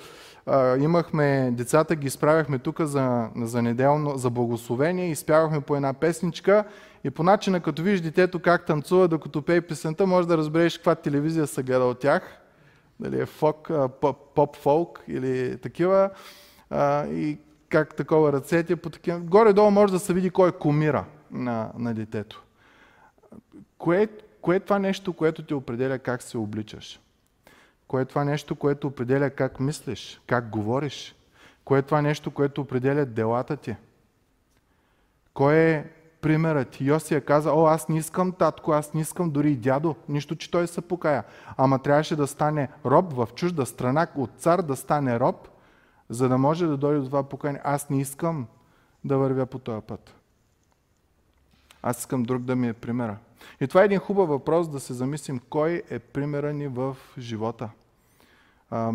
а, 0.46 0.78
имахме 0.78 1.52
децата, 1.54 1.96
ги 1.96 2.08
изправяхме 2.08 2.60
тук 2.60 2.82
за, 2.82 3.30
за 3.36 3.62
неделно, 3.62 4.18
за 4.18 4.30
благословение, 4.30 5.12
изпявахме 5.12 5.62
по 5.62 5.76
една 5.76 5.94
песничка 5.94 6.64
и 7.04 7.10
по 7.10 7.24
начина, 7.24 7.60
като 7.60 7.82
виж 7.82 8.02
детето 8.02 8.40
как 8.40 8.66
танцува, 8.66 9.08
докато 9.08 9.42
пее 9.42 9.62
песента, 9.62 10.08
може 10.08 10.28
да 10.28 10.38
разбереш 10.38 10.78
каква 10.78 10.96
телевизия 10.96 11.48
са 11.48 11.64
от 11.80 12.00
тях. 12.00 12.38
Дали 13.00 13.22
е 13.22 13.26
фок, 13.26 13.70
поп-фолк 14.36 15.04
или 15.08 15.58
такива. 15.58 16.10
А, 16.70 17.08
и 17.08 17.38
как 17.70 17.96
такова 17.96 18.34
ръцете. 18.34 18.76
По 18.76 18.90
такива. 18.90 19.20
Горе-долу 19.20 19.72
може 19.72 19.94
да 19.94 20.00
се 20.00 20.14
види 20.14 20.30
кой 20.30 20.50
е 20.50 20.52
кумира 20.52 21.06
на, 21.32 21.72
на 21.78 21.94
детето. 21.94 22.44
Кое, 23.78 24.08
кое 24.42 24.56
е 24.56 24.60
това 24.60 24.80
нещо, 24.80 25.14
което 25.14 25.44
ти 25.44 25.54
определя 25.54 26.00
как 26.00 26.22
се 26.22 26.38
обличаш? 26.38 27.00
Кое 27.88 28.02
е 28.02 28.06
това 28.06 28.24
нещо, 28.24 28.56
което 28.56 28.88
определя 28.88 29.30
как 29.30 29.60
мислиш, 29.60 30.22
как 30.28 30.50
говориш? 30.50 31.16
Кое 31.66 31.80
е 31.80 31.82
това 31.82 32.02
нещо, 32.02 32.32
което 32.32 32.62
определя 32.62 33.06
делата 33.06 33.58
ти? 33.58 33.76
Кой 35.34 35.56
е 35.56 35.86
примерът? 36.22 36.82
Йосия 36.82 37.22
каза, 37.22 37.52
о, 37.54 37.66
аз 37.66 37.90
не 37.90 37.98
искам 37.98 38.32
татко, 38.32 38.72
аз 38.72 38.94
не 38.94 39.02
искам 39.02 39.30
дори 39.30 39.52
и 39.52 39.56
дядо, 39.56 39.96
нищо, 40.10 40.36
че 40.36 40.52
той 40.52 40.68
се 40.68 40.82
покая. 40.82 41.24
Ама 41.58 41.80
трябваше 41.80 42.16
да 42.16 42.28
стане 42.28 42.70
роб 42.86 43.14
в 43.14 43.30
чужда 43.36 43.66
страна, 43.66 44.08
от 44.16 44.30
цар 44.38 44.62
да 44.62 44.76
стане 44.76 45.20
роб, 45.20 45.48
за 46.10 46.30
да 46.30 46.38
може 46.38 46.68
да 46.68 46.78
дойде 46.78 47.00
до 47.00 47.06
това 47.06 47.24
покаяне. 47.24 47.62
Аз 47.64 47.90
не 47.90 48.02
искам 48.02 48.48
да 49.04 49.18
вървя 49.18 49.46
по 49.46 49.60
този 49.60 49.82
път. 49.82 50.16
Аз 51.82 52.00
искам 52.00 52.24
друг 52.24 52.42
да 52.42 52.56
ми 52.56 52.68
е 52.68 52.74
примера. 52.74 53.18
И 53.62 53.68
това 53.68 53.82
е 53.82 53.86
един 53.86 54.00
хубав 54.00 54.30
въпрос 54.30 54.70
да 54.70 54.80
се 54.80 54.94
замислим 54.94 55.40
кой 55.50 55.82
е 55.90 56.00
примера 56.00 56.54
ни 56.54 56.68
в 56.68 56.98
живота. 57.18 57.70
А, 58.70 58.94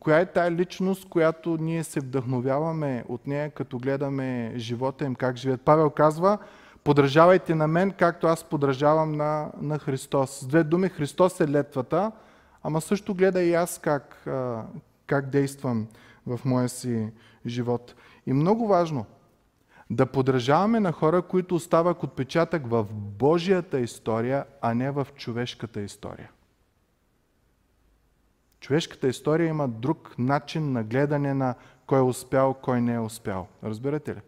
коя 0.00 0.20
е 0.20 0.32
тая 0.32 0.50
личност, 0.50 1.08
която 1.08 1.56
ние 1.60 1.84
се 1.84 2.00
вдъхновяваме 2.00 3.04
от 3.08 3.26
нея, 3.26 3.50
като 3.50 3.78
гледаме 3.78 4.52
живота 4.56 5.04
им, 5.04 5.14
как 5.14 5.36
живеят. 5.36 5.60
Павел 5.60 5.90
казва, 5.90 6.38
подражавайте 6.84 7.54
на 7.54 7.66
мен, 7.66 7.90
както 7.90 8.26
аз 8.26 8.44
подражавам 8.44 9.12
на, 9.12 9.50
на 9.60 9.78
Христос. 9.78 10.30
С 10.30 10.46
две 10.46 10.64
думи, 10.64 10.88
Христос 10.88 11.40
е 11.40 11.48
летвата, 11.48 12.12
ама 12.62 12.80
също 12.80 13.14
гледа 13.14 13.42
и 13.42 13.54
аз 13.54 13.78
как, 13.78 14.28
как 15.06 15.30
действам 15.30 15.86
в 16.26 16.40
моя 16.44 16.68
си 16.68 17.12
живот. 17.46 17.94
И 18.26 18.32
много 18.32 18.66
важно, 18.66 19.06
да 19.90 20.06
подражаваме 20.06 20.80
на 20.80 20.92
хора, 20.92 21.22
които 21.22 21.54
остават 21.54 22.02
отпечатък 22.02 22.66
в 22.66 22.86
Божията 22.94 23.80
история, 23.80 24.44
а 24.60 24.74
не 24.74 24.90
в 24.90 25.06
човешката 25.16 25.80
история. 25.80 26.30
Човешката 28.60 29.08
история 29.08 29.48
има 29.48 29.68
друг 29.68 30.14
начин 30.18 30.72
на 30.72 30.84
гледане 30.84 31.34
на 31.34 31.54
кой 31.86 31.98
е 31.98 32.02
успял, 32.02 32.54
кой 32.54 32.80
не 32.80 32.94
е 32.94 32.98
успял. 32.98 33.46
Разбирате 33.64 34.14
ли? 34.14 34.20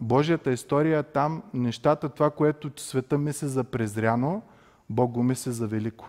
Божията 0.00 0.52
история 0.52 1.02
там, 1.02 1.42
нещата, 1.54 2.08
това, 2.08 2.30
което 2.30 2.70
света 2.76 3.18
мисли 3.18 3.46
за 3.46 3.64
презряно, 3.64 4.42
Бог 4.90 5.10
го 5.10 5.22
мисли 5.22 5.52
за 5.52 5.66
велико. 5.66 6.08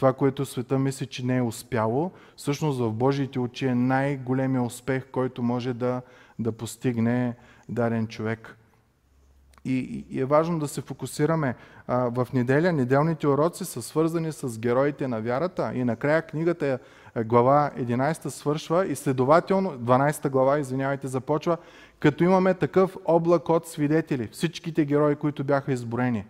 Това, 0.00 0.12
което 0.12 0.46
света 0.46 0.78
мисли, 0.78 1.06
че 1.06 1.26
не 1.26 1.36
е 1.36 1.42
успяло, 1.42 2.10
всъщност 2.36 2.78
в 2.78 2.92
Божиите 2.92 3.38
очи 3.38 3.66
е 3.66 3.74
най-големия 3.74 4.62
успех, 4.62 5.06
който 5.12 5.42
може 5.42 5.74
да, 5.74 6.02
да 6.38 6.52
постигне 6.52 7.34
даден 7.68 8.06
човек. 8.06 8.56
И, 9.64 10.04
и 10.10 10.20
е 10.20 10.24
важно 10.24 10.58
да 10.58 10.68
се 10.68 10.80
фокусираме 10.80 11.54
а, 11.86 11.96
в 11.96 12.28
неделя. 12.34 12.72
Неделните 12.72 13.26
уроци 13.28 13.64
са 13.64 13.82
свързани 13.82 14.32
с 14.32 14.58
героите 14.58 15.08
на 15.08 15.20
вярата 15.20 15.72
и 15.74 15.84
накрая 15.84 16.22
книгата 16.22 16.78
е, 17.14 17.24
глава 17.24 17.70
11 17.78 18.28
свършва 18.28 18.86
и 18.86 18.96
следователно, 18.96 19.70
12 19.70 20.28
глава, 20.28 20.58
извинявайте, 20.58 21.08
започва, 21.08 21.56
като 21.98 22.24
имаме 22.24 22.54
такъв 22.54 22.96
облак 23.04 23.48
от 23.48 23.66
свидетели, 23.66 24.28
всичките 24.32 24.84
герои, 24.84 25.16
които 25.16 25.44
бяха 25.44 25.72
изброени. 25.72 26.24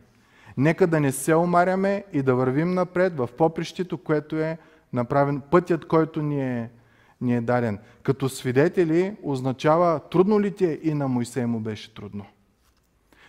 Нека 0.56 0.86
да 0.86 1.00
не 1.00 1.12
се 1.12 1.34
омаряме 1.34 2.04
и 2.12 2.22
да 2.22 2.34
вървим 2.34 2.74
напред 2.74 3.16
в 3.16 3.28
попрището, 3.38 3.98
което 3.98 4.36
е 4.36 4.58
направен, 4.92 5.42
пътят, 5.50 5.88
който 5.88 6.22
ни 6.22 6.42
е 6.42 6.70
ни 7.20 7.36
е 7.36 7.40
даден. 7.40 7.78
Като 8.02 8.28
свидетели 8.28 9.16
означава 9.22 10.00
трудно 10.10 10.40
ли 10.40 10.54
ти 10.54 10.64
е 10.64 10.78
и 10.82 10.94
на 10.94 11.08
Моисей 11.08 11.46
му 11.46 11.60
беше 11.60 11.94
трудно. 11.94 12.26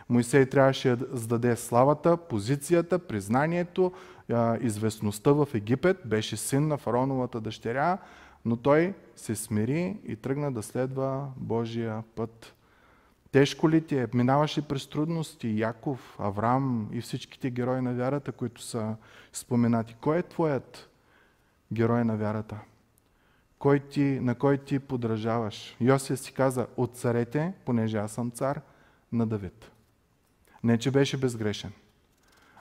Моисей 0.10 0.46
трябваше 0.46 0.96
да 0.96 1.18
зададе 1.18 1.56
славата, 1.56 2.18
позицията, 2.18 3.00
признанието, 3.00 3.92
известността 4.62 5.32
в 5.32 5.48
Египет. 5.54 5.98
Беше 6.06 6.38
син 6.38 6.68
на 6.68 6.78
фароновата 6.78 7.42
дъщеря, 7.42 7.98
но 8.46 8.56
той 8.58 8.94
се 9.16 9.36
смири 9.36 9.98
и 10.08 10.16
тръгна 10.16 10.52
да 10.52 10.64
следва 10.64 11.28
Божия 11.38 12.04
път. 12.16 12.54
Тежко 13.32 13.70
ли 13.70 13.82
ти 13.82 13.98
е? 13.98 14.08
Минаваше 14.14 14.68
през 14.68 14.88
трудности 14.88 15.60
Яков, 15.60 16.16
Авраам 16.20 16.90
и 16.94 17.02
всичките 17.02 17.50
герои 17.50 17.82
на 17.82 17.94
вярата, 17.94 18.32
които 18.32 18.62
са 18.62 18.96
споменати. 19.34 19.96
Кой 20.02 20.18
е 20.18 20.24
твоят 20.24 20.90
герой 21.72 22.04
на 22.04 22.18
вярата? 22.18 22.60
кой 23.62 23.80
ти, 23.80 24.02
на 24.02 24.36
кой 24.36 24.58
ти 24.58 24.80
подражаваш. 24.80 25.76
Йосия 25.82 26.18
си 26.18 26.34
каза, 26.34 26.68
от 26.78 26.98
царете, 26.98 27.54
понеже 27.66 27.98
аз 27.98 28.12
съм 28.12 28.32
цар, 28.32 28.62
на 29.12 29.28
Давид. 29.28 29.72
Не, 30.64 30.78
че 30.78 30.92
беше 30.92 31.18
безгрешен, 31.18 31.72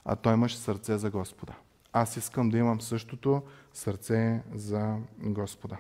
а 0.05 0.17
той 0.17 0.35
имаше 0.35 0.57
сърце 0.57 0.99
за 0.99 1.11
Господа. 1.11 1.53
Аз 1.93 2.17
искам 2.17 2.51
да 2.51 2.59
имам 2.59 2.81
същото 2.81 3.43
сърце 3.75 4.43
за 4.55 4.97
Господа. 5.19 5.77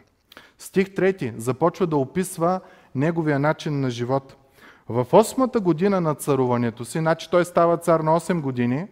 Стих 0.58 0.88
3 0.88 1.36
започва 1.36 1.86
да 1.86 1.96
описва 1.96 2.60
неговия 2.94 3.38
начин 3.38 3.80
на 3.80 3.90
живот. 3.90 4.36
В 4.92 5.06
8-та 5.10 5.60
година 5.60 6.00
на 6.00 6.14
царуването 6.14 6.84
си, 6.84 6.98
значи 6.98 7.30
той 7.30 7.44
става 7.44 7.76
цар 7.76 8.00
на 8.00 8.20
8 8.20 8.40
години, 8.40 8.86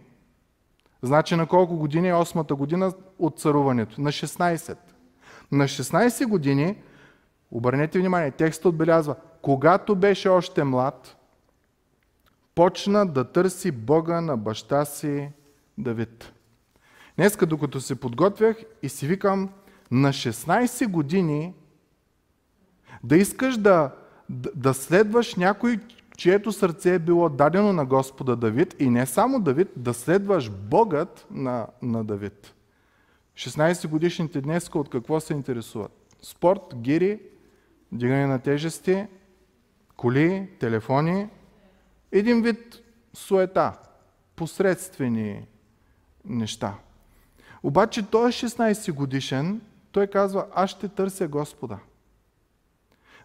значи 1.03 1.37
на 1.37 1.47
колко 1.47 1.77
години 1.77 2.09
е 2.09 2.13
8-та 2.13 2.55
година 2.55 2.93
от 3.19 3.41
царуването? 3.41 4.01
На 4.01 4.13
16. 4.13 4.77
На 5.53 5.65
16 5.65 6.27
години, 6.27 6.77
обърнете 7.51 7.99
внимание, 7.99 8.31
текстът 8.31 8.65
отбелязва, 8.65 9.17
когато 9.43 9.97
беше 9.97 10.29
още 10.29 10.65
млад, 10.65 11.17
почна 12.55 13.07
да 13.07 13.33
търси 13.33 13.71
Бога 13.71 14.21
на 14.21 14.37
баща 14.37 14.85
си 14.85 15.31
Давид. 15.79 16.33
Днеска, 17.17 17.47
докато 17.47 17.81
се 17.81 18.01
подготвях 18.01 18.57
и 18.83 18.89
си 18.89 19.07
викам, 19.07 19.51
на 19.91 20.09
16 20.09 20.89
години 20.89 21.55
да 23.05 23.17
искаш 23.17 23.57
да, 23.57 23.91
да, 24.31 24.75
следваш 24.75 25.35
някой, 25.35 25.79
чието 26.17 26.53
сърце 26.53 26.95
е 26.95 26.99
било 26.99 27.29
дадено 27.29 27.73
на 27.73 27.85
Господа 27.85 28.37
Давид 28.37 28.77
и 28.79 28.91
не 28.91 29.07
само 29.07 29.41
Давид, 29.41 29.69
да 29.77 29.95
следваш 29.95 30.51
Богът 30.51 31.27
на, 31.31 31.67
на 31.83 32.05
Давид. 32.05 32.55
16 33.35 33.89
годишните 33.89 34.41
днес 34.41 34.71
от 34.75 34.91
какво 34.91 35.21
се 35.21 35.33
интересуват? 35.33 35.93
Спорт, 36.23 36.75
гири, 36.75 37.21
дигане 37.93 38.27
на 38.27 38.39
тежести, 38.39 39.07
коли, 39.97 40.49
телефони, 40.61 41.29
един 42.13 42.43
вид 42.43 42.83
суета, 43.15 43.73
посредствени 44.37 45.47
неща. 46.25 46.75
Обаче 47.63 48.11
той 48.11 48.29
е 48.29 48.33
16 48.33 48.93
годишен, 48.93 49.61
той 49.93 50.07
казва, 50.07 50.47
аз 50.55 50.71
ще 50.71 50.89
търся 50.89 51.29
Господа. 51.29 51.79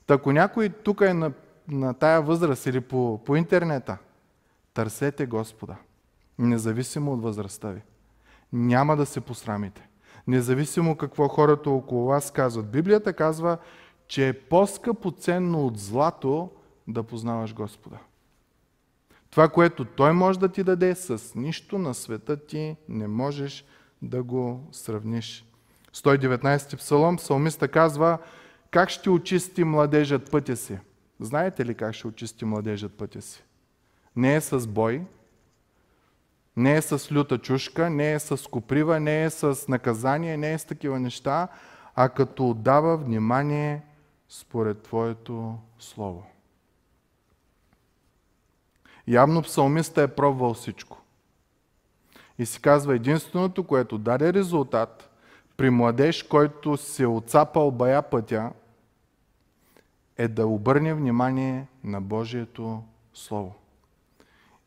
Та 0.07 0.13
ако 0.13 0.31
някой 0.31 0.69
тук 0.69 1.01
е 1.01 1.13
на, 1.13 1.31
на 1.67 1.93
тая 1.93 2.21
възраст 2.21 2.65
или 2.65 2.81
по, 2.81 3.21
по 3.25 3.35
интернета, 3.35 3.97
търсете 4.73 5.25
Господа. 5.25 5.75
Независимо 6.39 7.13
от 7.13 7.21
възрастта 7.21 7.69
ви. 7.69 7.81
Няма 8.53 8.95
да 8.95 9.05
се 9.05 9.21
посрамите. 9.21 9.87
Независимо 10.27 10.97
какво 10.97 11.27
хората 11.27 11.69
около 11.69 12.05
вас 12.05 12.31
казват. 12.31 12.71
Библията 12.71 13.13
казва, 13.13 13.57
че 14.07 14.27
е 14.27 14.33
по-скъпо 14.33 15.11
ценно 15.11 15.65
от 15.65 15.79
злато 15.79 16.51
да 16.87 17.03
познаваш 17.03 17.53
Господа. 17.53 17.97
Това, 19.31 19.49
което 19.49 19.85
Той 19.85 20.13
може 20.13 20.39
да 20.39 20.49
ти 20.49 20.63
даде, 20.63 20.95
с 20.95 21.35
нищо 21.35 21.77
на 21.77 21.93
света 21.93 22.45
ти 22.45 22.75
не 22.89 23.07
можеш 23.07 23.65
да 24.01 24.23
го 24.23 24.67
сравниш. 24.71 25.45
119 25.93 26.77
псалом, 26.77 27.17
псалмиста 27.17 27.67
казва, 27.67 28.17
как 28.73 28.89
ще 28.89 29.09
очисти 29.09 29.63
младежът 29.63 30.31
пътя 30.31 30.55
си? 30.55 30.79
Знаете 31.19 31.65
ли 31.65 31.75
как 31.75 31.93
ще 31.93 32.07
очисти 32.07 32.45
младежът 32.45 32.93
пътя 32.97 33.21
си? 33.21 33.43
Не 34.15 34.35
е 34.35 34.41
с 34.41 34.67
бой, 34.67 35.01
не 36.57 36.75
е 36.75 36.81
с 36.81 37.11
люта 37.11 37.37
чушка, 37.37 37.89
не 37.89 38.13
е 38.13 38.19
с 38.19 38.49
коприва, 38.49 38.99
не 38.99 39.23
е 39.23 39.29
с 39.29 39.67
наказание, 39.67 40.37
не 40.37 40.53
е 40.53 40.57
с 40.57 40.65
такива 40.65 40.99
неща, 40.99 41.47
а 41.95 42.09
като 42.09 42.49
отдава 42.49 42.97
внимание 42.97 43.81
според 44.29 44.81
Твоето 44.81 45.57
Слово. 45.79 46.25
Явно 49.07 49.41
псалмиста 49.41 50.01
е 50.01 50.07
пробвал 50.15 50.53
всичко. 50.53 51.01
И 52.39 52.45
си 52.45 52.61
казва, 52.61 52.95
единственото, 52.95 53.63
което 53.63 53.97
даде 53.97 54.33
резултат 54.33 55.09
при 55.57 55.69
младеж, 55.69 56.23
който 56.23 56.77
се 56.77 57.05
отцапал 57.05 57.71
бая 57.71 58.01
пътя, 58.01 58.51
е 60.17 60.27
да 60.27 60.47
обърне 60.47 60.93
внимание 60.93 61.67
на 61.83 62.01
Божието 62.01 62.83
Слово. 63.13 63.53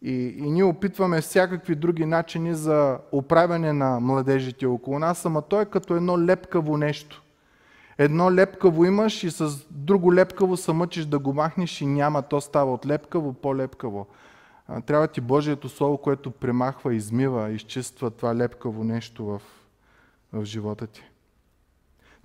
И, 0.02 0.12
и 0.38 0.50
ние 0.50 0.64
опитваме 0.64 1.20
всякакви 1.20 1.74
други 1.74 2.06
начини 2.06 2.54
за 2.54 2.98
оправяне 3.12 3.72
на 3.72 4.00
младежите 4.00 4.66
около 4.66 4.98
нас, 4.98 5.26
ама 5.26 5.42
той 5.42 5.62
е 5.62 5.66
като 5.66 5.96
едно 5.96 6.20
лепкаво 6.20 6.76
нещо. 6.76 7.22
Едно 7.98 8.34
лепкаво 8.34 8.84
имаш 8.84 9.24
и 9.24 9.30
с 9.30 9.66
друго 9.70 10.14
лепкаво 10.14 10.56
се 10.56 10.72
мъчиш 10.72 11.04
да 11.04 11.18
го 11.18 11.32
махнеш 11.32 11.80
и 11.80 11.86
няма, 11.86 12.22
то 12.22 12.40
става 12.40 12.72
от 12.72 12.86
лепкаво 12.86 13.32
по-лепкаво. 13.32 14.06
Трябва 14.86 15.08
ти 15.08 15.20
Божието 15.20 15.68
Слово, 15.68 15.98
което 15.98 16.30
премахва, 16.30 16.94
измива, 16.94 17.50
изчиства 17.50 18.10
това 18.10 18.36
лепкаво 18.36 18.84
нещо 18.84 19.24
в, 19.24 19.42
в 20.32 20.44
живота 20.44 20.86
ти. 20.86 21.02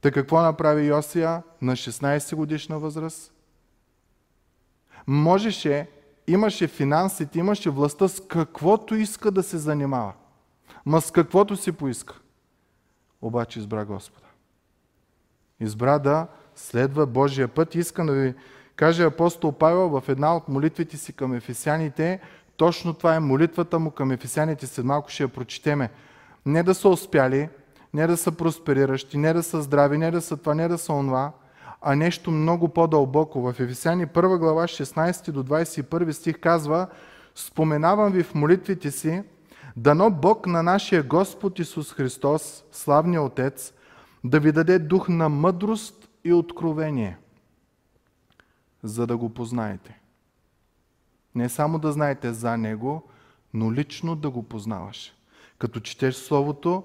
Та 0.01 0.11
какво 0.11 0.41
направи 0.41 0.85
Йосия 0.85 1.43
на 1.61 1.75
16 1.75 2.35
годишна 2.35 2.79
възраст? 2.79 3.33
Можеше, 5.07 5.89
имаше 6.27 6.67
финансите, 6.67 7.39
имаше 7.39 7.69
властта 7.69 8.07
с 8.07 8.27
каквото 8.27 8.95
иска 8.95 9.31
да 9.31 9.43
се 9.43 9.57
занимава. 9.57 10.13
Ма 10.85 11.01
с 11.01 11.11
каквото 11.11 11.57
си 11.57 11.71
поиска. 11.71 12.19
Обаче 13.21 13.59
избра 13.59 13.85
Господа. 13.85 14.27
Избра 15.59 15.99
да 15.99 16.27
следва 16.55 17.05
Божия 17.05 17.47
път. 17.47 17.75
Искам 17.75 18.05
да 18.05 18.13
ви 18.13 18.33
кажа 18.75 19.03
апостол 19.03 19.51
Павел 19.51 19.89
в 19.89 20.03
една 20.07 20.35
от 20.35 20.49
молитвите 20.49 20.97
си 20.97 21.13
към 21.13 21.33
ефесяните, 21.33 22.19
точно 22.57 22.93
това 22.93 23.15
е 23.15 23.19
молитвата 23.19 23.79
му 23.79 23.91
към 23.91 24.11
ефесяните, 24.11 24.67
след 24.67 24.85
малко 24.85 25.09
ще 25.09 25.23
я 25.23 25.29
прочетеме. 25.29 25.89
Не 26.45 26.63
да 26.63 26.75
са 26.75 26.89
успяли, 26.89 27.49
не 27.93 28.07
да 28.07 28.17
са 28.17 28.31
проспериращи, 28.31 29.17
не 29.17 29.33
да 29.33 29.43
са 29.43 29.61
здрави, 29.61 29.97
не 29.97 30.11
да 30.11 30.21
са 30.21 30.37
това, 30.37 30.55
не 30.55 30.67
да 30.67 30.77
са 30.77 30.93
онова, 30.93 31.31
а 31.81 31.95
нещо 31.95 32.31
много 32.31 32.69
по-дълбоко. 32.69 33.41
В 33.41 33.59
Ефесяни 33.59 34.07
1 34.07 34.37
глава 34.37 34.63
16 34.63 35.31
до 35.31 35.43
21 35.43 36.11
стих 36.11 36.39
казва 36.39 36.87
Споменавам 37.35 38.11
ви 38.11 38.23
в 38.23 38.35
молитвите 38.35 38.91
си, 38.91 39.23
дано 39.77 40.11
Бог 40.11 40.47
на 40.47 40.63
нашия 40.63 41.03
Господ 41.03 41.59
Исус 41.59 41.93
Христос, 41.93 42.63
славния 42.71 43.23
Отец, 43.23 43.73
да 44.23 44.39
ви 44.39 44.51
даде 44.51 44.79
дух 44.79 45.09
на 45.09 45.29
мъдрост 45.29 46.09
и 46.23 46.33
откровение, 46.33 47.17
за 48.83 49.07
да 49.07 49.17
го 49.17 49.29
познаете. 49.29 49.99
Не 51.35 51.49
само 51.49 51.79
да 51.79 51.91
знаете 51.91 52.33
за 52.33 52.57
Него, 52.57 53.09
но 53.53 53.73
лично 53.73 54.15
да 54.15 54.29
го 54.29 54.43
познаваш. 54.43 55.13
Като 55.57 55.79
четеш 55.79 56.15
Словото, 56.15 56.83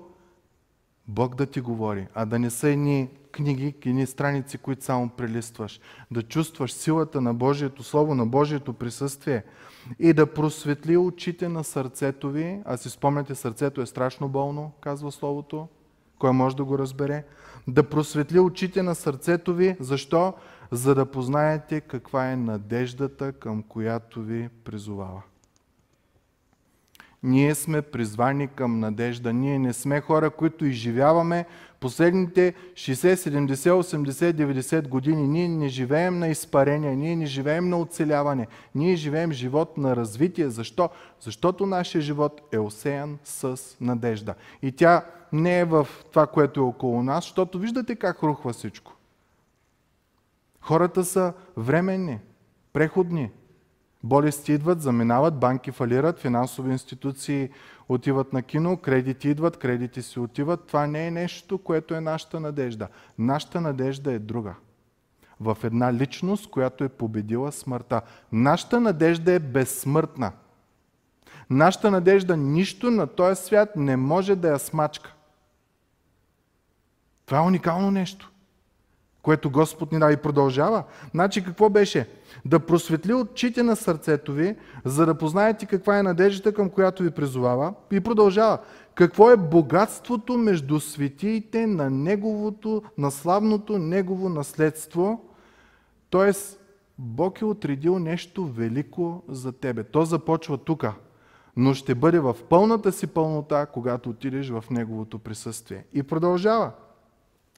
Бог 1.09 1.35
да 1.35 1.47
ти 1.47 1.61
говори, 1.61 2.07
а 2.15 2.27
да 2.27 2.39
не 2.39 2.51
са 2.51 2.69
едни 2.69 3.09
книги, 3.33 3.75
едни 3.87 4.07
страници, 4.07 4.59
които 4.59 4.85
само 4.85 5.09
прелистваш. 5.09 5.81
Да 6.11 6.23
чувстваш 6.23 6.73
силата 6.73 7.21
на 7.21 7.35
Божието 7.35 7.83
Слово, 7.83 8.15
на 8.15 8.27
Божието 8.27 8.73
присъствие 8.73 9.43
и 9.99 10.13
да 10.13 10.35
просветли 10.35 10.97
очите 10.97 11.49
на 11.49 11.65
сърцето 11.65 12.31
ви. 12.31 12.61
А 12.65 12.77
си 12.77 12.91
спомняте, 12.91 13.35
сърцето 13.35 13.81
е 13.81 13.87
страшно 13.87 14.29
болно, 14.29 14.73
казва 14.81 15.13
Словото. 15.13 15.69
Кой 16.19 16.33
може 16.33 16.57
да 16.57 16.65
го 16.65 16.79
разбере? 16.79 17.25
Да 17.69 17.89
просветли 17.89 18.41
очите 18.41 18.83
на 18.83 18.95
сърцето 18.95 19.55
ви. 19.55 19.77
Защо? 19.81 20.35
За 20.71 20.95
да 20.95 21.07
познаете 21.07 21.81
каква 21.81 22.31
е 22.31 22.37
надеждата, 22.37 23.33
към 23.33 23.63
която 23.63 24.23
ви 24.23 24.49
призовава. 24.65 25.23
Ние 27.27 27.55
сме 27.55 27.83
призвани 27.83 28.49
към 28.49 28.81
надежда. 28.81 29.33
Ние 29.33 29.59
не 29.59 29.73
сме 29.73 30.01
хора, 30.01 30.31
които 30.31 30.67
изживяваме 30.67 31.47
последните 31.81 32.55
60, 32.73 33.15
70, 33.15 33.55
80, 33.55 34.33
90 34.33 34.89
години. 34.89 35.29
Ние 35.29 35.49
не 35.49 35.69
живеем 35.69 36.19
на 36.19 36.29
изпарение, 36.29 36.97
ние 36.97 37.17
не 37.17 37.27
живеем 37.27 37.69
на 37.69 37.79
оцеляване. 37.79 38.47
Ние 38.75 38.97
живеем 38.97 39.33
живот 39.33 39.79
на 39.79 39.97
развитие. 39.97 40.49
Защо? 40.49 40.89
Защото 41.21 41.67
нашия 41.67 42.01
живот 42.01 42.41
е 42.53 42.59
осеян 42.59 43.19
с 43.25 43.61
надежда. 43.81 44.35
И 44.63 44.73
тя 44.73 45.05
не 45.33 45.59
е 45.59 45.65
в 45.65 45.89
това, 46.11 46.27
което 46.27 46.61
е 46.61 46.63
около 46.63 47.03
нас, 47.03 47.25
защото 47.25 47.59
виждате 47.59 47.97
как 47.97 48.23
рухва 48.23 48.53
всичко. 48.53 48.97
Хората 50.61 51.05
са 51.05 51.33
временни, 51.57 52.19
преходни, 52.73 53.31
Болести 54.05 54.53
идват, 54.53 54.83
заминават, 54.83 55.39
банки 55.39 55.71
фалират, 55.71 56.19
финансови 56.19 56.73
институции 56.73 57.51
отиват 57.89 58.33
на 58.33 58.43
кино, 58.43 58.77
кредити 58.77 59.29
идват, 59.29 59.57
кредити 59.57 60.03
си 60.03 60.21
отиват. 60.21 60.67
Това 60.67 60.87
не 60.87 61.07
е 61.07 61.11
нещо, 61.11 61.59
което 61.59 61.95
е 61.95 62.01
нашата 62.01 62.41
надежда. 62.41 62.89
Нашата 63.19 63.61
надежда 63.61 64.13
е 64.13 64.19
друга. 64.19 64.55
В 65.41 65.57
една 65.65 65.93
личност, 65.93 66.51
която 66.51 66.85
е 66.85 66.89
победила 66.89 67.53
смъртта. 67.53 68.01
Нашата 68.33 68.81
надежда 68.81 69.33
е 69.33 69.39
безсмъртна. 69.39 70.33
Нашата 71.51 71.91
надежда 71.91 72.37
нищо 72.37 72.91
на 72.91 73.07
този 73.07 73.43
свят 73.43 73.77
не 73.77 73.97
може 73.97 74.37
да 74.37 74.49
я 74.49 74.59
смачка. 74.59 75.15
Това 77.27 77.39
е 77.39 77.47
уникално 77.47 77.91
нещо, 77.91 78.31
което 79.27 79.51
Господ 79.51 79.93
ни 79.93 79.99
дава 79.99 80.13
и 80.13 80.17
продължава. 80.17 80.85
Значи 81.11 81.45
какво 81.45 81.71
беше? 81.71 82.09
да 82.45 82.61
просветли 82.61 83.15
очите 83.15 83.63
на 83.63 83.77
сърцето 83.77 84.33
ви, 84.33 84.57
за 84.85 85.07
да 85.07 85.15
познаете 85.15 85.67
каква 85.67 85.99
е 85.99 86.03
надеждата, 86.03 86.55
към 86.55 86.71
която 86.71 87.03
ви 87.03 87.11
призовава. 87.11 87.75
И 87.91 88.01
продължава. 88.01 88.59
Какво 88.95 89.31
е 89.31 89.37
богатството 89.37 90.39
между 90.39 90.81
светиите 90.81 91.67
на 91.67 91.91
неговото, 91.91 92.83
на 92.99 93.11
славното 93.11 93.79
негово 93.79 94.29
наследство? 94.29 95.25
Тоест, 96.11 96.61
Бог 96.99 97.41
е 97.41 97.45
отредил 97.45 97.99
нещо 97.99 98.45
велико 98.47 99.23
за 99.29 99.53
тебе. 99.53 99.85
То 99.85 100.05
започва 100.05 100.59
тук, 100.59 100.87
но 101.57 101.75
ще 101.75 101.95
бъде 101.95 102.19
в 102.19 102.37
пълната 102.49 102.93
си 102.93 103.07
пълнота, 103.07 103.67
когато 103.67 104.11
отидеш 104.11 104.49
в 104.49 104.65
Неговото 104.71 105.19
присъствие. 105.19 105.85
И 105.93 106.03
продължава. 106.03 106.73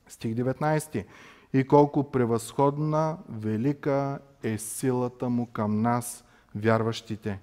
Стих 0.09 0.35
19 0.35 1.05
и 1.53 1.65
колко 1.67 2.11
превъзходна, 2.11 3.19
велика 3.29 4.19
е 4.43 4.59
силата 4.59 5.29
му 5.29 5.47
към 5.47 5.83
нас, 5.83 6.25
вярващите. 6.55 7.41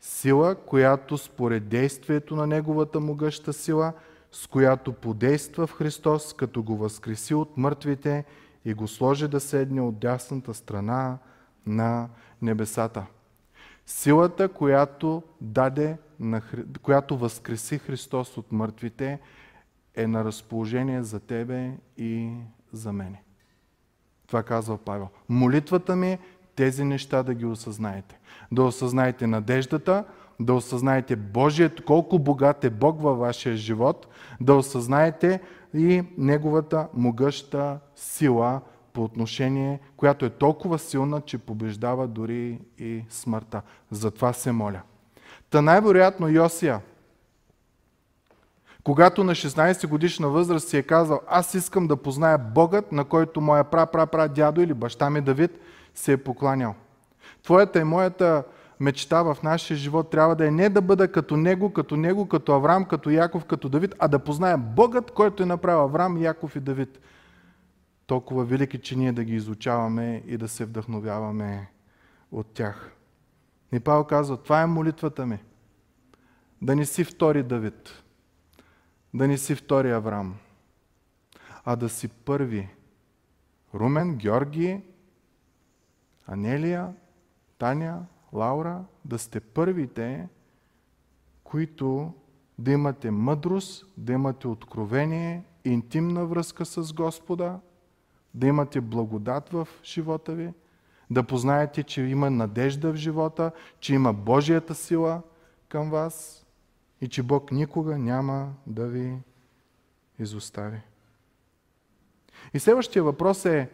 Сила, 0.00 0.54
която 0.54 1.18
според 1.18 1.68
действието 1.68 2.36
на 2.36 2.46
неговата 2.46 3.00
могъща 3.00 3.52
сила 3.52 3.92
с 4.32 4.46
която 4.46 4.92
подейства 4.92 5.66
в 5.66 5.72
Христос, 5.72 6.32
като 6.32 6.62
го 6.62 6.76
възкреси 6.76 7.34
от 7.34 7.56
мъртвите 7.56 8.24
и 8.64 8.74
го 8.74 8.88
сложи 8.88 9.28
да 9.28 9.40
седне 9.40 9.80
от 9.80 9.98
дясната 9.98 10.54
страна 10.54 11.18
на 11.66 12.08
небесата. 12.42 13.06
Силата, 13.86 14.48
която 14.48 15.22
даде, 15.40 15.98
на, 16.20 16.42
която 16.82 17.18
възкреси 17.18 17.78
Христос 17.78 18.36
от 18.36 18.52
мъртвите, 18.52 19.20
е 19.94 20.06
на 20.06 20.24
разположение 20.24 21.02
за 21.02 21.20
тебе 21.20 21.72
и 21.96 22.32
за 22.72 22.92
мене. 22.92 23.22
Това 24.30 24.42
казва 24.42 24.78
Павел. 24.78 25.08
Молитвата 25.28 25.96
ми 25.96 26.12
е 26.12 26.18
тези 26.56 26.84
неща 26.84 27.22
да 27.22 27.34
ги 27.34 27.46
осъзнаете. 27.46 28.18
Да 28.52 28.62
осъзнаете 28.62 29.26
надеждата, 29.26 30.04
да 30.40 30.54
осъзнаете 30.54 31.16
Божието, 31.16 31.84
колко 31.84 32.18
богат 32.18 32.64
е 32.64 32.70
Бог 32.70 33.02
във 33.02 33.18
вашия 33.18 33.56
живот, 33.56 34.06
да 34.40 34.54
осъзнаете 34.54 35.40
и 35.74 36.02
Неговата 36.18 36.88
могъща 36.94 37.78
сила 37.96 38.60
по 38.92 39.04
отношение, 39.04 39.80
която 39.96 40.24
е 40.24 40.30
толкова 40.30 40.78
силна, 40.78 41.20
че 41.20 41.38
побеждава 41.38 42.08
дори 42.08 42.60
и 42.78 43.04
смъртта. 43.08 43.62
Затова 43.90 44.32
се 44.32 44.52
моля. 44.52 44.80
Та 45.50 45.62
най-вероятно 45.62 46.28
Йосия, 46.28 46.80
когато 48.84 49.24
на 49.24 49.32
16 49.32 49.86
годишна 49.86 50.28
възраст 50.28 50.68
си 50.68 50.76
е 50.76 50.82
казал, 50.82 51.20
аз 51.28 51.54
искам 51.54 51.86
да 51.86 51.96
позная 51.96 52.38
Богът, 52.38 52.92
на 52.92 53.04
който 53.04 53.40
моя 53.40 53.64
пра-пра-пра 53.64 54.28
дядо 54.28 54.60
или 54.60 54.74
баща 54.74 55.10
ми 55.10 55.20
Давид 55.20 55.50
се 55.94 56.12
е 56.12 56.16
покланял. 56.16 56.74
Твоята 57.42 57.80
и 57.80 57.84
моята 57.84 58.44
мечта 58.80 59.22
в 59.22 59.36
нашия 59.42 59.76
живот 59.76 60.10
трябва 60.10 60.36
да 60.36 60.46
е 60.46 60.50
не 60.50 60.68
да 60.68 60.82
бъда 60.82 61.12
като 61.12 61.36
него, 61.36 61.72
като 61.72 61.96
него, 61.96 62.28
като 62.28 62.52
Авраам, 62.52 62.84
като 62.84 63.10
Яков, 63.10 63.44
като 63.44 63.68
Давид, 63.68 63.94
а 63.98 64.08
да 64.08 64.18
позная 64.18 64.58
Богът, 64.58 65.10
който 65.10 65.42
е 65.42 65.46
направил 65.46 65.80
Авраам, 65.80 66.18
Яков 66.18 66.56
и 66.56 66.60
Давид. 66.60 67.00
Толкова 68.06 68.44
велики, 68.44 68.78
че 68.78 68.96
ние 68.96 69.12
да 69.12 69.24
ги 69.24 69.34
изучаваме 69.34 70.22
и 70.26 70.36
да 70.36 70.48
се 70.48 70.64
вдъхновяваме 70.64 71.68
от 72.32 72.46
тях. 72.46 72.92
И 73.72 73.80
Павел 73.80 74.04
казва, 74.04 74.36
това 74.36 74.62
е 74.62 74.66
молитвата 74.66 75.26
ми. 75.26 75.38
Да 76.62 76.76
не 76.76 76.84
си 76.84 77.04
втори 77.04 77.42
Давид, 77.42 78.02
да 79.14 79.28
не 79.28 79.38
си 79.38 79.54
втори 79.54 79.90
Авраам, 79.90 80.36
а 81.64 81.76
да 81.76 81.88
си 81.88 82.08
първи. 82.08 82.68
Румен, 83.74 84.16
Георги, 84.16 84.80
Анелия, 86.26 86.94
Таня, 87.58 88.06
Лаура, 88.32 88.84
да 89.04 89.18
сте 89.18 89.40
първите, 89.40 90.28
които 91.44 92.12
да 92.58 92.70
имате 92.70 93.10
мъдрост, 93.10 93.86
да 93.96 94.12
имате 94.12 94.48
откровение, 94.48 95.44
интимна 95.64 96.26
връзка 96.26 96.64
с 96.64 96.92
Господа, 96.92 97.60
да 98.34 98.46
имате 98.46 98.80
благодат 98.80 99.48
в 99.48 99.68
живота 99.84 100.34
ви, 100.34 100.52
да 101.10 101.22
познаете, 101.22 101.82
че 101.82 102.02
има 102.02 102.30
надежда 102.30 102.92
в 102.92 102.96
живота, 102.96 103.52
че 103.80 103.94
има 103.94 104.12
Божията 104.12 104.74
сила 104.74 105.22
към 105.68 105.90
вас 105.90 106.39
и 107.00 107.08
че 107.08 107.22
Бог 107.22 107.52
никога 107.52 107.98
няма 107.98 108.52
да 108.66 108.86
ви 108.86 109.18
изостави. 110.18 110.80
И 112.54 112.60
следващия 112.60 113.02
въпрос 113.02 113.44
е, 113.44 113.70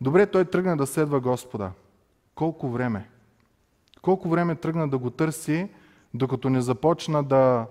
добре, 0.00 0.26
той 0.26 0.44
тръгна 0.44 0.76
да 0.76 0.86
следва 0.86 1.20
Господа. 1.20 1.72
Колко 2.34 2.68
време? 2.68 3.10
Колко 4.02 4.28
време 4.28 4.54
тръгна 4.54 4.88
да 4.88 4.98
го 4.98 5.10
търси, 5.10 5.68
докато 6.14 6.50
не 6.50 6.60
започна 6.60 7.24
да, 7.24 7.66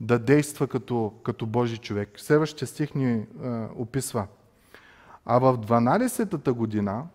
да 0.00 0.18
действа 0.18 0.68
като, 0.68 1.14
като 1.22 1.46
Божи 1.46 1.78
човек. 1.78 2.20
Следващия 2.20 2.68
стих 2.68 2.94
ни 2.94 3.12
е, 3.12 3.26
описва. 3.76 4.26
А 5.24 5.38
в 5.38 5.58
12-та 5.58 6.52
година, 6.52 7.06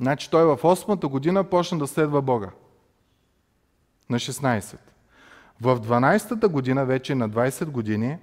значи 0.00 0.30
той 0.30 0.44
в 0.44 0.62
8-та 0.62 1.08
година 1.08 1.44
почна 1.44 1.78
да 1.78 1.86
следва 1.86 2.22
Бога. 2.22 2.50
На 4.10 4.16
16. 4.16 4.78
В 5.60 5.80
12-та 5.80 6.48
година, 6.48 6.84
вече 6.84 7.14
на 7.14 7.30
20 7.30 7.64
години, 7.64 8.18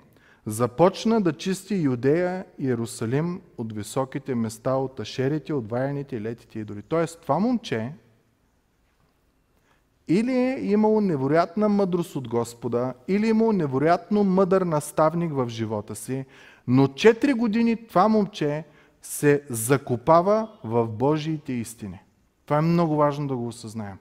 започна 0.46 1.22
да 1.22 1.34
чисти 1.34 1.76
Юдея 1.76 2.46
и 2.60 2.65
Иерусалим 2.65 3.41
от 3.58 3.74
високите 3.74 4.36
места, 4.36 4.76
от 4.76 5.00
ашерите, 5.00 5.54
от 5.54 5.70
ваяните, 5.70 6.22
летите 6.22 6.60
и 6.60 6.63
дори. 6.63 6.82
Тоест, 6.82 7.22
това 7.22 7.39
момче, 7.39 7.94
или 10.08 10.32
е 10.32 10.60
имало 10.62 11.02
невероятна 11.02 11.70
мъдрост 11.70 12.15
от 12.15 12.28
Господа, 12.28 12.94
или 13.08 13.26
е 13.26 13.30
имало 13.30 13.52
невероятно 13.52 14.24
мъдър 14.24 14.62
наставник 14.62 15.34
в 15.34 15.50
живота 15.50 15.96
си, 15.96 16.26
но 16.67 16.88
4 16.88 17.34
години 17.34 17.88
това 17.88 18.08
момче 18.08 18.63
се 19.02 19.44
закопава 19.50 20.48
в 20.63 20.88
Божиите 20.88 21.54
истини. 21.54 22.00
Това 22.46 22.58
е 22.58 22.62
много 22.62 22.96
важно 22.96 23.28
да 23.28 23.36
го 23.36 23.48
осъзнаем. 23.48 23.98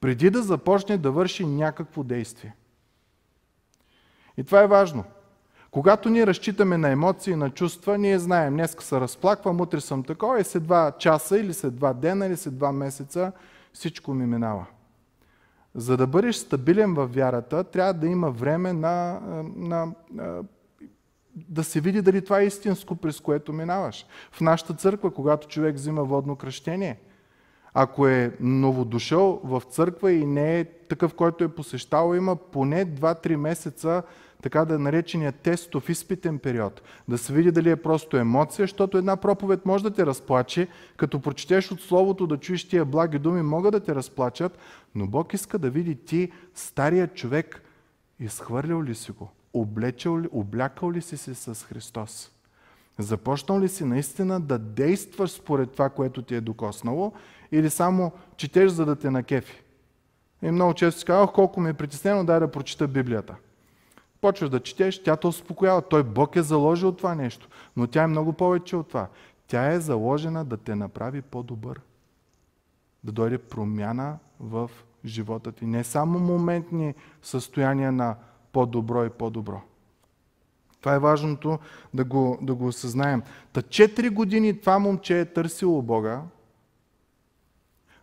Преди 0.00 0.30
да 0.30 0.42
започне 0.42 0.98
да 0.98 1.10
върши 1.10 1.46
някакво 1.46 2.02
действие. 2.02 2.54
И 4.38 4.44
това 4.44 4.62
е 4.62 4.66
важно. 4.66 5.04
Когато 5.70 6.08
ние 6.08 6.26
разчитаме 6.26 6.78
на 6.78 6.88
емоции, 6.88 7.36
на 7.36 7.50
чувства, 7.50 7.98
ние 7.98 8.18
знаем, 8.18 8.52
днес 8.52 8.76
се 8.80 9.00
разплаквам, 9.00 9.60
утре 9.60 9.80
съм 9.80 10.02
такова 10.02 10.40
и 10.40 10.44
след 10.44 10.62
два 10.62 10.92
часа 10.98 11.38
или 11.38 11.54
след 11.54 11.76
два 11.76 11.92
дена 11.92 12.26
или 12.26 12.36
след 12.36 12.56
два 12.56 12.72
месеца 12.72 13.32
всичко 13.72 14.14
ми 14.14 14.26
минава. 14.26 14.66
За 15.74 15.96
да 15.96 16.06
бъдеш 16.06 16.36
стабилен 16.36 16.94
във 16.94 17.14
вярата, 17.14 17.64
трябва 17.64 17.92
да 17.92 18.06
има 18.06 18.30
време 18.30 18.72
на, 18.72 19.20
на, 19.56 19.92
на 20.12 20.42
да 21.34 21.64
се 21.64 21.80
види 21.80 22.02
дали 22.02 22.24
това 22.24 22.40
е 22.40 22.46
истинско, 22.46 22.96
през 22.96 23.20
което 23.20 23.52
минаваш. 23.52 24.06
В 24.32 24.40
нашата 24.40 24.74
църква, 24.74 25.10
когато 25.10 25.48
човек 25.48 25.74
взима 25.74 26.04
водно 26.04 26.36
кръщение, 26.36 26.98
ако 27.74 28.06
е 28.06 28.36
новодушъл 28.40 29.40
в 29.44 29.62
църква 29.70 30.12
и 30.12 30.26
не 30.26 30.60
е 30.60 30.64
такъв, 30.64 31.14
който 31.14 31.44
е 31.44 31.54
посещавал, 31.54 32.14
има 32.14 32.36
поне 32.36 32.86
2-3 32.86 33.36
месеца 33.36 34.02
така 34.42 34.64
да 34.64 34.78
наречения 34.78 35.32
тестов 35.32 35.88
изпитен 35.88 36.38
период. 36.38 36.82
Да 37.08 37.18
се 37.18 37.32
види 37.32 37.52
дали 37.52 37.70
е 37.70 37.76
просто 37.76 38.16
емоция, 38.16 38.62
защото 38.62 38.98
една 38.98 39.16
проповед 39.16 39.66
може 39.66 39.84
да 39.84 39.90
те 39.90 40.06
разплаче, 40.06 40.68
като 40.96 41.20
прочетеш 41.20 41.70
от 41.70 41.80
Словото 41.80 42.26
да 42.26 42.36
чуеш 42.36 42.68
тия 42.68 42.84
благи 42.84 43.18
думи, 43.18 43.42
могат 43.42 43.72
да 43.72 43.80
те 43.80 43.94
разплачат, 43.94 44.58
но 44.94 45.06
Бог 45.06 45.34
иска 45.34 45.58
да 45.58 45.70
види 45.70 45.94
ти, 45.94 46.32
стария 46.54 47.08
човек, 47.08 47.62
изхвърлял 48.20 48.82
ли 48.82 48.94
си 48.94 49.12
го, 49.12 49.30
облечал 49.52 50.20
ли, 50.20 50.28
облякал 50.32 50.92
ли 50.92 51.02
си 51.02 51.16
се 51.16 51.34
с 51.34 51.64
Христос. 51.64 52.30
Започнал 52.98 53.60
ли 53.60 53.68
си 53.68 53.84
наистина 53.84 54.40
да 54.40 54.58
действаш 54.58 55.30
според 55.30 55.70
това, 55.70 55.88
което 55.88 56.22
ти 56.22 56.34
е 56.34 56.40
докоснало, 56.40 57.12
или 57.52 57.70
само 57.70 58.12
четеш, 58.36 58.70
за 58.70 58.86
да 58.86 58.96
те 58.96 59.10
накефи? 59.10 59.62
И 60.42 60.50
много 60.50 60.74
често 60.74 61.00
си 61.00 61.06
казвах, 61.06 61.32
колко 61.32 61.60
ми 61.60 61.70
е 61.70 61.74
притеснено, 61.74 62.24
дай 62.24 62.40
да 62.40 62.50
прочита 62.50 62.88
Библията. 62.88 63.34
Почваш 64.20 64.50
да 64.50 64.60
четеш, 64.60 65.02
тя 65.02 65.16
те 65.16 65.26
успокоява. 65.26 65.82
Той 65.82 66.02
Бог 66.02 66.36
е 66.36 66.42
заложил 66.42 66.92
това 66.92 67.14
нещо. 67.14 67.48
Но 67.76 67.86
тя 67.86 68.02
е 68.02 68.06
много 68.06 68.32
повече 68.32 68.76
от 68.76 68.88
това. 68.88 69.08
Тя 69.46 69.72
е 69.72 69.80
заложена 69.80 70.44
да 70.44 70.56
те 70.56 70.74
направи 70.74 71.22
по-добър. 71.22 71.80
Да 73.04 73.12
дойде 73.12 73.38
промяна 73.38 74.18
в 74.40 74.70
живота 75.04 75.52
ти. 75.52 75.66
Не 75.66 75.84
само 75.84 76.18
моментни 76.18 76.94
състояния 77.22 77.92
на 77.92 78.16
по-добро 78.52 79.04
и 79.04 79.10
по-добро. 79.10 79.60
Това 80.80 80.94
е 80.94 80.98
важното 80.98 81.58
да 81.94 82.04
го, 82.04 82.38
да 82.42 82.54
го 82.54 82.66
осъзнаем. 82.66 83.22
Та 83.52 83.62
четири 83.62 84.08
години 84.08 84.60
това 84.60 84.78
момче 84.78 85.20
е 85.20 85.24
търсило 85.24 85.82
Бога, 85.82 86.22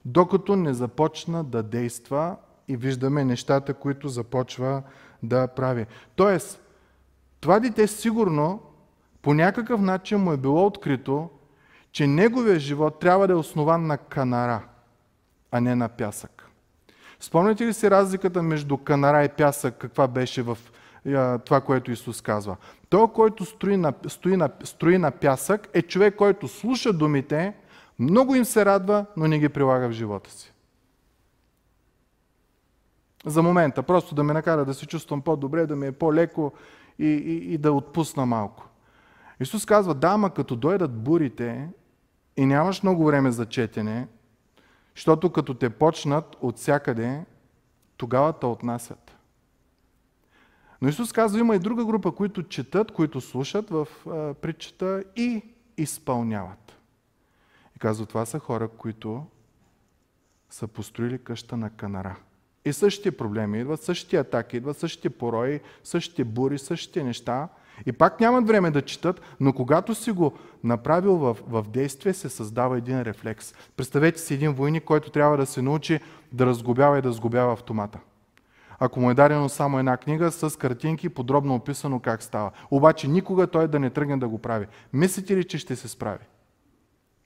докато 0.05 0.55
не 0.55 0.73
започна 0.73 1.43
да 1.43 1.63
действа 1.63 2.35
и 2.67 2.77
виждаме 2.77 3.25
нещата, 3.25 3.73
които 3.73 4.09
започва 4.09 4.83
да 5.27 5.47
прави. 5.47 5.85
Тоест, 6.15 6.61
това 7.41 7.59
дете 7.59 7.87
сигурно 7.87 8.61
по 9.21 9.33
някакъв 9.33 9.81
начин 9.81 10.19
му 10.19 10.31
е 10.31 10.37
било 10.37 10.65
открито, 10.65 11.29
че 11.91 12.07
неговия 12.07 12.59
живот 12.59 12.99
трябва 12.99 13.27
да 13.27 13.33
е 13.33 13.35
основан 13.35 13.87
на 13.87 13.97
канара, 13.97 14.61
а 15.51 15.61
не 15.61 15.75
на 15.75 15.89
пясък. 15.89 16.49
Спомняте 17.19 17.65
ли 17.65 17.73
си 17.73 17.91
разликата 17.91 18.43
между 18.43 18.77
канара 18.77 19.23
и 19.23 19.29
пясък, 19.29 19.77
каква 19.77 20.07
беше 20.07 20.41
в 20.41 20.57
това, 21.45 21.61
което 21.61 21.91
Исус 21.91 22.21
казва? 22.21 22.55
Той, 22.89 23.07
който 23.07 23.45
строи 23.45 23.77
на, 23.77 23.93
стои 24.07 24.37
на, 24.37 24.49
строи 24.63 24.97
на 24.97 25.11
пясък, 25.11 25.67
е 25.73 25.81
човек, 25.81 26.15
който 26.15 26.47
слуша 26.47 26.93
думите, 26.93 27.53
много 27.99 28.35
им 28.35 28.45
се 28.45 28.65
радва, 28.65 29.05
но 29.17 29.27
не 29.27 29.39
ги 29.39 29.49
прилага 29.49 29.87
в 29.87 29.91
живота 29.91 30.31
си 30.31 30.54
за 33.25 33.43
момента, 33.43 33.83
просто 33.83 34.15
да 34.15 34.23
ме 34.23 34.33
накара 34.33 34.65
да 34.65 34.73
се 34.73 34.85
чувствам 34.85 35.21
по-добре, 35.21 35.65
да 35.65 35.75
ми 35.75 35.87
е 35.87 35.91
по-леко 35.91 36.53
и, 36.99 37.05
и, 37.05 37.53
и 37.53 37.57
да 37.57 37.71
отпусна 37.71 38.25
малко. 38.25 38.67
Исус 39.39 39.65
казва, 39.65 39.93
да, 39.93 40.07
ама 40.07 40.33
като 40.33 40.55
дойдат 40.55 41.03
бурите 41.03 41.69
и 42.37 42.45
нямаш 42.45 42.83
много 42.83 43.05
време 43.05 43.31
за 43.31 43.45
четене, 43.45 44.07
защото 44.95 45.31
като 45.31 45.53
те 45.53 45.69
почнат 45.69 46.35
от 46.41 46.57
всякъде, 46.57 47.25
тогава 47.97 48.33
те 48.33 48.45
отнасят. 48.45 49.15
Но 50.81 50.89
Исус 50.89 51.13
казва, 51.13 51.39
има 51.39 51.55
и 51.55 51.59
друга 51.59 51.85
група, 51.85 52.11
които 52.11 52.43
четат, 52.43 52.91
които 52.91 53.21
слушат 53.21 53.69
в 53.69 53.87
а, 54.07 54.33
притчата 54.33 55.03
и 55.15 55.41
изпълняват. 55.77 56.77
И 57.75 57.79
казва, 57.79 58.05
това 58.05 58.25
са 58.25 58.39
хора, 58.39 58.67
които 58.67 59.25
са 60.49 60.67
построили 60.67 61.23
къща 61.23 61.57
на 61.57 61.69
канара. 61.69 62.15
И 62.65 62.73
същите 62.73 63.11
проблеми 63.11 63.59
идват, 63.59 63.83
същите 63.83 64.17
атаки 64.17 64.57
идват, 64.57 64.77
същите 64.77 65.09
порои, 65.09 65.59
същите 65.83 66.23
бури, 66.23 66.59
същите 66.59 67.03
неща. 67.03 67.47
И 67.85 67.91
пак 67.91 68.19
нямат 68.19 68.47
време 68.47 68.71
да 68.71 68.81
четат, 68.81 69.21
но 69.39 69.53
когато 69.53 69.95
си 69.95 70.11
го 70.11 70.33
направил 70.63 71.17
в, 71.17 71.37
в 71.47 71.65
действие, 71.69 72.13
се 72.13 72.29
създава 72.29 72.77
един 72.77 73.01
рефлекс. 73.01 73.53
Представете 73.77 74.19
си 74.19 74.33
един 74.33 74.53
войник, 74.53 74.83
който 74.83 75.09
трябва 75.09 75.37
да 75.37 75.45
се 75.45 75.61
научи 75.61 75.99
да 76.31 76.45
разгубява 76.45 76.99
и 76.99 77.01
да 77.01 77.11
сгубява 77.11 77.53
автомата. 77.53 77.99
Ако 78.79 78.99
му 78.99 79.11
е 79.11 79.13
дадено 79.13 79.49
само 79.49 79.79
една 79.79 79.97
книга 79.97 80.31
с 80.31 80.57
картинки, 80.57 81.09
подробно 81.09 81.55
описано 81.55 81.99
как 81.99 82.23
става. 82.23 82.51
Обаче 82.71 83.07
никога 83.07 83.47
той 83.47 83.67
да 83.67 83.79
не 83.79 83.89
тръгне 83.89 84.17
да 84.17 84.27
го 84.27 84.37
прави. 84.37 84.65
Мислите 84.93 85.37
ли, 85.37 85.43
че 85.43 85.57
ще 85.57 85.75
се 85.75 85.87
справи? 85.87 86.19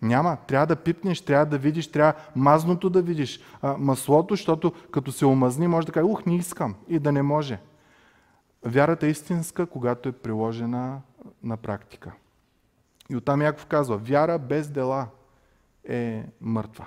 Няма. 0.01 0.37
Трябва 0.47 0.67
да 0.67 0.75
пипнеш, 0.75 1.21
трябва 1.21 1.45
да 1.45 1.57
видиш, 1.57 1.87
трябва 1.87 2.13
мазното 2.35 2.89
да 2.89 3.01
видиш. 3.01 3.39
А, 3.61 3.77
маслото, 3.77 4.33
защото 4.33 4.73
като 4.91 5.11
се 5.11 5.25
омазни, 5.25 5.67
може 5.67 5.87
да 5.87 5.93
каже, 5.93 6.03
ух, 6.03 6.25
не 6.25 6.35
искам 6.35 6.75
и 6.87 6.99
да 6.99 7.11
не 7.11 7.21
може. 7.21 7.59
Вярата 8.65 9.07
е 9.07 9.09
истинска, 9.09 9.65
когато 9.65 10.09
е 10.09 10.11
приложена 10.11 11.01
на 11.43 11.57
практика. 11.57 12.11
И 13.09 13.15
оттам 13.15 13.41
Яков 13.41 13.65
казва, 13.65 13.97
вяра 13.97 14.39
без 14.39 14.69
дела 14.69 15.07
е 15.89 16.23
мъртва. 16.41 16.85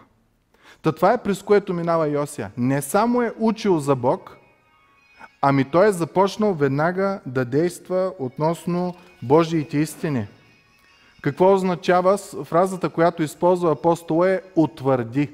Та 0.83 0.93
това 0.93 1.13
е 1.13 1.23
през 1.23 1.43
което 1.43 1.75
минава 1.75 2.09
Йосия. 2.09 2.51
Не 2.57 2.83
само 2.83 3.23
е 3.23 3.33
учил 3.39 3.79
за 3.79 3.97
Бог, 3.97 4.37
ами 5.41 5.65
той 5.65 5.89
е 5.89 5.93
започнал 5.93 6.55
веднага 6.55 7.21
да 7.27 7.45
действа 7.45 8.13
относно 8.19 8.95
Божиите 9.23 9.79
истини. 9.79 10.27
Какво 11.23 11.55
означава 11.55 12.19
фразата, 12.45 12.89
която 12.89 13.23
използва 13.23 13.73
апостол 13.73 14.25
е 14.27 14.43
утвърди. 14.57 15.31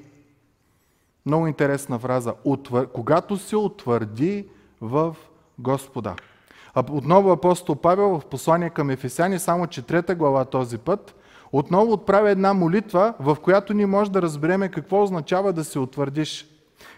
Много 1.26 1.46
интересна 1.46 1.98
фраза. 1.98 2.34
Утвър... 2.44 2.86
Когато 2.86 3.36
се 3.36 3.56
утвърди 3.56 4.48
в 4.80 5.16
Господа. 5.58 6.14
Отново 6.90 7.30
апостол 7.30 7.76
Павел 7.76 8.08
в 8.08 8.26
послание 8.26 8.70
към 8.70 8.90
Ефесяни, 8.90 9.38
само 9.38 9.66
че 9.66 9.82
трета 9.82 10.14
глава 10.14 10.44
този 10.44 10.78
път, 10.78 11.14
отново 11.52 11.92
отправя 11.92 12.30
една 12.30 12.54
молитва, 12.54 13.14
в 13.20 13.36
която 13.42 13.74
ни 13.74 13.86
може 13.86 14.10
да 14.10 14.22
разбереме 14.22 14.68
какво 14.70 15.02
означава 15.02 15.52
да 15.52 15.64
се 15.64 15.78
утвърдиш. 15.78 16.46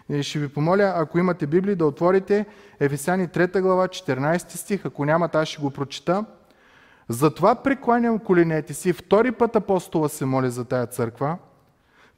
И 0.09 0.23
ще 0.23 0.39
ви 0.39 0.47
помоля, 0.47 0.93
ако 0.95 1.19
имате 1.19 1.47
Библия, 1.47 1.75
да 1.75 1.85
отворите 1.85 2.45
Ефесяни 2.79 3.27
3 3.27 3.61
глава, 3.61 3.87
14 3.87 4.55
стих. 4.55 4.85
Ако 4.85 5.05
нямате, 5.05 5.37
аз 5.37 5.47
ще 5.47 5.61
го 5.61 5.69
прочита. 5.69 6.25
Затова 7.11 7.55
прекланям 7.55 8.19
коленете 8.19 8.73
си. 8.73 8.93
Втори 8.93 9.31
път 9.31 9.55
апостола 9.55 10.09
се 10.09 10.25
моли 10.25 10.49
за 10.49 10.65
тая 10.65 10.87
църква. 10.87 11.37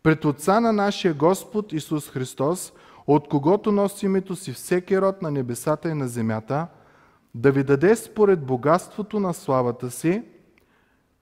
Пред 0.04 0.26
Отца 0.26 0.60
на 0.60 0.74
нашия 0.74 1.14
Господ 1.14 1.74
Исус 1.74 2.10
Христос, 2.10 2.74
от 3.08 3.28
когото 3.28 3.72
носи 3.72 4.06
името 4.06 4.36
си 4.36 4.54
всеки 4.54 5.02
род 5.02 5.22
на 5.22 5.32
небесата 5.32 5.90
и 5.90 5.94
на 5.94 6.08
земята, 6.08 6.68
да 7.36 7.52
ви 7.52 7.64
даде 7.64 7.96
според 7.96 8.46
богатството 8.46 9.20
на 9.20 9.34
славата 9.34 9.92
си, 9.92 10.24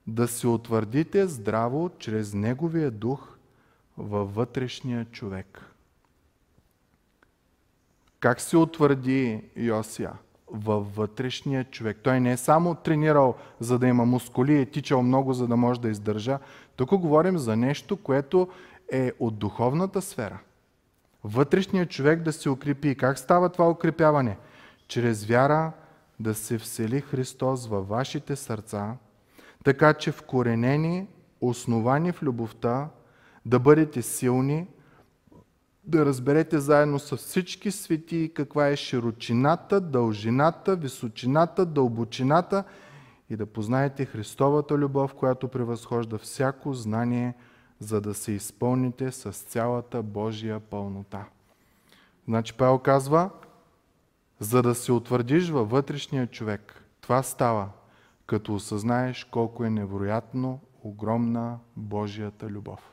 да 0.06 0.28
се 0.28 0.46
утвърдите 0.46 1.26
здраво 1.26 1.90
чрез 1.98 2.34
Неговия 2.34 2.90
дух 2.90 3.36
във 3.98 4.34
вътрешния 4.34 5.04
човек. 5.04 5.62
Как 8.20 8.40
се 8.40 8.56
утвърди 8.56 9.44
Йосия? 9.56 10.12
Във 10.52 10.96
вътрешния 10.96 11.64
човек. 11.64 11.98
Той 12.02 12.20
не 12.20 12.32
е 12.32 12.36
само 12.36 12.74
тренирал, 12.74 13.34
за 13.60 13.78
да 13.78 13.86
има 13.86 14.04
мускули, 14.04 14.60
е 14.60 14.66
тичал 14.66 15.02
много, 15.02 15.32
за 15.32 15.46
да 15.46 15.56
може 15.56 15.80
да 15.80 15.88
издържа. 15.88 16.38
Тук 16.76 16.90
говорим 16.90 17.38
за 17.38 17.56
нещо, 17.56 17.96
което 17.96 18.48
е 18.92 19.12
от 19.20 19.38
духовната 19.38 20.02
сфера. 20.02 20.38
Вътрешният 21.24 21.90
човек 21.90 22.22
да 22.22 22.32
се 22.32 22.50
укрепи. 22.50 22.94
Как 22.94 23.18
става 23.18 23.48
това 23.48 23.70
укрепяване? 23.70 24.36
Чрез 24.88 25.24
вяра 25.24 25.72
да 26.20 26.34
се 26.34 26.58
всели 26.58 27.00
Христос 27.00 27.66
във 27.66 27.88
вашите 27.88 28.36
сърца, 28.36 28.96
така 29.64 29.94
че 29.94 30.12
вкоренени, 30.12 31.06
основани 31.40 32.12
в 32.12 32.22
любовта, 32.22 32.88
да 33.46 33.58
бъдете 33.58 34.02
силни, 34.02 34.66
да 35.84 36.06
разберете 36.06 36.58
заедно 36.58 36.98
с 36.98 37.16
всички 37.16 37.70
свети 37.70 38.32
каква 38.34 38.68
е 38.68 38.76
широчината, 38.76 39.80
дължината, 39.80 40.76
височината, 40.76 41.66
дълбочината 41.66 42.64
и 43.30 43.36
да 43.36 43.46
познаете 43.46 44.04
Христовата 44.04 44.78
любов, 44.78 45.14
която 45.14 45.48
превъзхожда 45.48 46.18
всяко 46.18 46.74
знание, 46.74 47.34
за 47.80 48.00
да 48.00 48.14
се 48.14 48.32
изпълните 48.32 49.12
с 49.12 49.32
цялата 49.32 50.02
Божия 50.02 50.60
пълнота. 50.60 51.24
Значи 52.28 52.54
Павел 52.54 52.78
казва, 52.78 53.30
за 54.40 54.62
да 54.62 54.74
се 54.74 54.92
утвърдиш 54.92 55.48
във 55.48 55.70
вътрешния 55.70 56.26
човек, 56.26 56.84
това 57.00 57.22
става, 57.22 57.68
като 58.26 58.54
осъзнаеш 58.54 59.24
колко 59.24 59.64
е 59.64 59.70
невероятно 59.70 60.60
огромна 60.82 61.58
Божията 61.76 62.46
любов. 62.46 62.91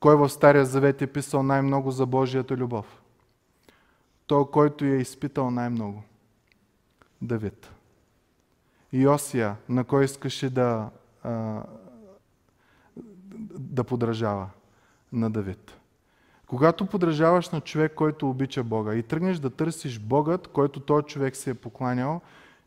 Кой 0.00 0.16
в 0.16 0.28
Стария 0.28 0.64
Завет 0.64 1.02
е 1.02 1.06
писал 1.06 1.42
най-много 1.42 1.90
за 1.90 2.06
Божията 2.06 2.56
любов? 2.56 3.02
Той, 4.26 4.50
който 4.50 4.84
я 4.84 4.94
е 4.94 5.00
изпитал 5.00 5.50
най-много. 5.50 6.02
Давид. 7.22 7.70
Йосия, 8.92 9.56
на 9.68 9.84
кой 9.84 10.04
искаше 10.04 10.50
да, 10.50 10.90
да 13.58 13.84
подражава? 13.84 14.50
На 15.12 15.30
Давид. 15.30 15.78
Когато 16.46 16.86
подражаваш 16.86 17.50
на 17.50 17.60
човек, 17.60 17.94
който 17.94 18.30
обича 18.30 18.64
Бога 18.64 18.94
и 18.94 19.02
тръгнеш 19.02 19.38
да 19.38 19.50
търсиш 19.50 19.98
Богът, 19.98 20.48
който 20.48 20.80
този 20.80 21.06
човек 21.06 21.36
се 21.36 21.50
е 21.50 21.54
покланял, 21.54 22.20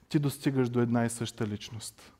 ти 0.10 0.20
достигаш 0.20 0.70
до 0.70 0.80
една 0.80 1.06
и 1.06 1.10
съща 1.10 1.48
личност 1.48 2.14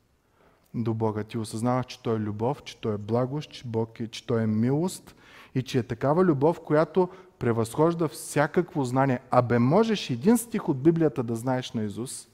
до 0.74 0.94
Бога. 0.94 1.24
Ти 1.24 1.38
осъзнаваш, 1.38 1.86
че 1.86 2.02
Той 2.02 2.16
е 2.16 2.20
любов, 2.20 2.62
че 2.62 2.80
Той 2.80 2.94
е 2.94 2.98
благост, 2.98 3.50
че 3.50 3.62
Бог 3.66 4.00
е, 4.00 4.08
че 4.08 4.26
Той 4.26 4.42
е 4.42 4.46
милост 4.46 5.14
и 5.54 5.62
че 5.62 5.78
е 5.78 5.82
такава 5.82 6.24
любов, 6.24 6.60
която 6.60 7.08
превъзхожда 7.38 8.08
всякакво 8.08 8.84
знание. 8.84 9.20
Абе 9.30 9.58
можеш 9.58 10.10
един 10.10 10.38
стих 10.38 10.68
от 10.68 10.82
Библията 10.82 11.22
да 11.22 11.36
знаеш 11.36 11.72
на 11.72 11.84
Исус, 11.84 12.28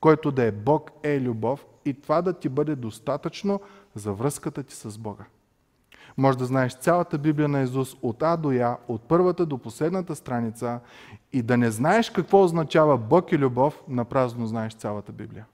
който 0.00 0.30
да 0.30 0.42
е 0.44 0.52
Бог 0.52 0.90
е 1.02 1.20
любов 1.20 1.66
и 1.84 1.94
това 1.94 2.22
да 2.22 2.32
ти 2.32 2.48
бъде 2.48 2.76
достатъчно 2.76 3.60
за 3.94 4.12
връзката 4.12 4.62
ти 4.62 4.74
с 4.74 4.98
Бога. 4.98 5.24
Може 6.16 6.38
да 6.38 6.44
знаеш 6.44 6.74
цялата 6.74 7.18
Библия 7.18 7.48
на 7.48 7.62
Исус 7.62 7.96
от 8.02 8.22
А 8.22 8.36
до 8.36 8.52
Я, 8.52 8.76
от 8.88 9.02
първата 9.02 9.46
до 9.46 9.58
последната 9.58 10.16
страница 10.16 10.80
и 11.32 11.42
да 11.42 11.56
не 11.56 11.70
знаеш 11.70 12.10
какво 12.10 12.42
означава 12.42 12.98
Бог 12.98 13.32
и 13.32 13.38
любов, 13.38 13.82
напразно 13.88 14.46
знаеш 14.46 14.74
цялата 14.74 15.12
Библия. 15.12 15.46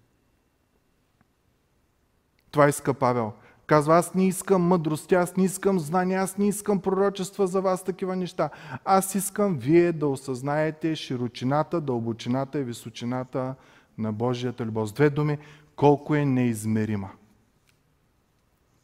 Това 2.52 2.68
иска 2.68 2.94
Павел. 2.94 3.32
Казва, 3.66 3.96
аз 3.96 4.14
не 4.14 4.26
искам 4.26 4.62
мъдрост, 4.62 5.12
аз 5.12 5.36
не 5.36 5.44
искам 5.44 5.78
знания, 5.78 6.20
аз 6.20 6.38
не 6.38 6.48
искам 6.48 6.80
пророчества 6.80 7.46
за 7.46 7.60
вас, 7.60 7.84
такива 7.84 8.16
неща. 8.16 8.50
Аз 8.84 9.14
искам 9.14 9.56
вие 9.58 9.92
да 9.92 10.06
осъзнаете 10.06 10.94
широчината, 10.94 11.80
дълбочината 11.80 12.58
и 12.58 12.64
височината 12.64 13.54
на 13.98 14.12
Божията 14.12 14.64
любов. 14.64 14.88
С 14.88 14.92
две 14.92 15.10
думи, 15.10 15.38
колко 15.76 16.14
е 16.14 16.24
неизмерима. 16.24 17.10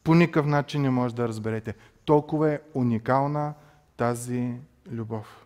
По 0.03 0.15
никакъв 0.15 0.45
начин 0.45 0.81
не 0.81 0.89
може 0.89 1.15
да 1.15 1.27
разберете. 1.27 1.75
Толкова 2.05 2.51
е 2.51 2.59
уникална 2.73 3.53
тази 3.97 4.53
любов 4.91 5.45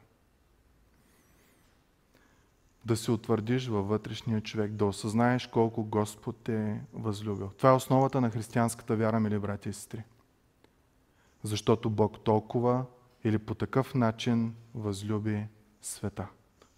да 2.86 2.98
се 2.98 3.12
утвърдиш 3.12 3.68
във 3.68 3.88
вътрешния 3.88 4.42
човек, 4.42 4.72
да 4.72 4.86
осъзнаеш 4.86 5.48
колко 5.48 5.84
Господ 5.84 6.36
те 6.44 6.56
е 6.56 6.82
възлюбил. 6.94 7.50
Това 7.58 7.70
е 7.70 7.74
основата 7.74 8.22
на 8.22 8.30
християнската 8.30 8.96
вяра, 8.96 9.20
мили 9.20 9.40
брати 9.40 9.70
и 9.70 9.74
сестри. 9.74 10.04
Защото 11.44 11.90
Бог 11.90 12.20
толкова 12.20 12.86
или 13.24 13.38
по 13.38 13.56
такъв 13.56 13.96
начин 13.96 14.54
възлюби 14.76 15.46
света. 15.82 16.28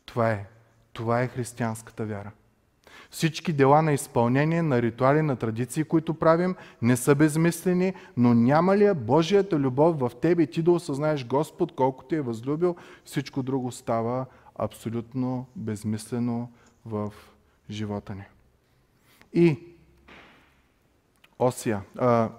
Това 0.05 0.31
е. 0.31 0.47
Това 0.93 1.21
е 1.21 1.27
християнската 1.27 2.05
вяра. 2.05 2.31
Всички 3.09 3.53
дела 3.53 3.81
на 3.81 3.93
изпълнение, 3.93 4.61
на 4.61 4.81
ритуали, 4.81 5.21
на 5.21 5.35
традиции, 5.35 5.83
които 5.83 6.13
правим, 6.13 6.55
не 6.81 6.97
са 6.97 7.15
безмислени, 7.15 7.93
но 8.17 8.33
няма 8.33 8.77
ли 8.77 8.93
Божията 8.93 9.59
любов 9.59 9.99
в 9.99 10.11
тебе 10.21 10.45
ти 10.45 10.61
да 10.61 10.71
осъзнаеш 10.71 11.25
Господ, 11.25 11.75
колко 11.75 12.03
те 12.03 12.15
е 12.15 12.21
възлюбил, 12.21 12.75
всичко 13.05 13.43
друго 13.43 13.71
става 13.71 14.25
абсолютно 14.55 15.47
безмислено 15.55 16.51
в 16.85 17.13
живота 17.69 18.15
ни. 18.15 18.23
И 19.33 19.59
Осия, 21.39 21.81
а, 21.97 22.29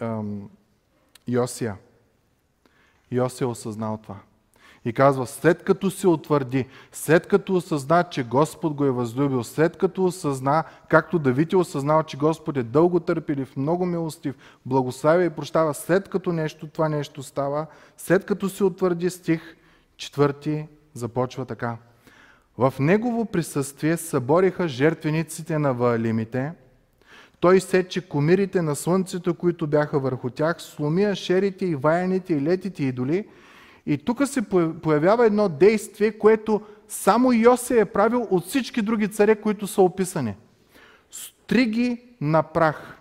а, 0.00 0.22
Йосия. 1.28 1.76
Йосия 3.10 3.48
осъзнал 3.48 3.98
това. 4.02 4.16
И 4.84 4.92
казва, 4.92 5.26
след 5.26 5.64
като 5.64 5.90
се 5.90 6.08
утвърди, 6.08 6.66
след 6.92 7.26
като 7.26 7.54
осъзна, 7.54 8.04
че 8.04 8.24
Господ 8.24 8.74
го 8.74 8.84
е 8.84 8.90
възлюбил, 8.90 9.44
след 9.44 9.76
като 9.76 10.04
осъзна, 10.04 10.64
както 10.88 11.18
Давид 11.18 11.52
е 11.52 11.56
осъзнал, 11.56 12.02
че 12.02 12.16
Господ 12.16 12.56
е 12.56 12.62
дълго 12.62 13.00
търпелив, 13.00 13.56
много 13.56 13.86
милостив, 13.86 14.34
благославя 14.66 15.24
и 15.24 15.30
прощава, 15.30 15.74
след 15.74 16.08
като 16.08 16.32
нещо, 16.32 16.66
това 16.66 16.88
нещо 16.88 17.22
става, 17.22 17.66
след 17.96 18.24
като 18.24 18.48
се 18.48 18.64
утвърди 18.64 19.10
стих, 19.10 19.56
четвърти 19.96 20.66
започва 20.94 21.44
така. 21.44 21.76
В 22.58 22.74
негово 22.80 23.26
присъствие 23.26 23.96
събориха 23.96 24.68
жертвениците 24.68 25.58
на 25.58 25.74
Ваалимите, 25.74 26.52
той 27.40 27.60
сече 27.60 28.08
комирите 28.08 28.62
на 28.62 28.76
слънцето, 28.76 29.34
които 29.34 29.66
бяха 29.66 29.98
върху 29.98 30.30
тях, 30.30 30.62
сломи 30.62 31.04
ашерите 31.04 31.66
и 31.66 31.74
ваяните 31.74 32.34
и 32.34 32.42
летите 32.42 32.84
идоли– 32.84 33.26
и 33.86 33.98
тук 33.98 34.26
се 34.26 34.42
появява 34.82 35.26
едно 35.26 35.48
действие, 35.48 36.12
което 36.12 36.60
само 36.88 37.32
Йосе 37.32 37.80
е 37.80 37.84
правил 37.84 38.26
от 38.30 38.44
всички 38.44 38.82
други 38.82 39.08
царе, 39.08 39.40
които 39.40 39.66
са 39.66 39.82
описани. 39.82 40.34
Стриги 41.10 42.02
на 42.20 42.42
прах. 42.42 42.98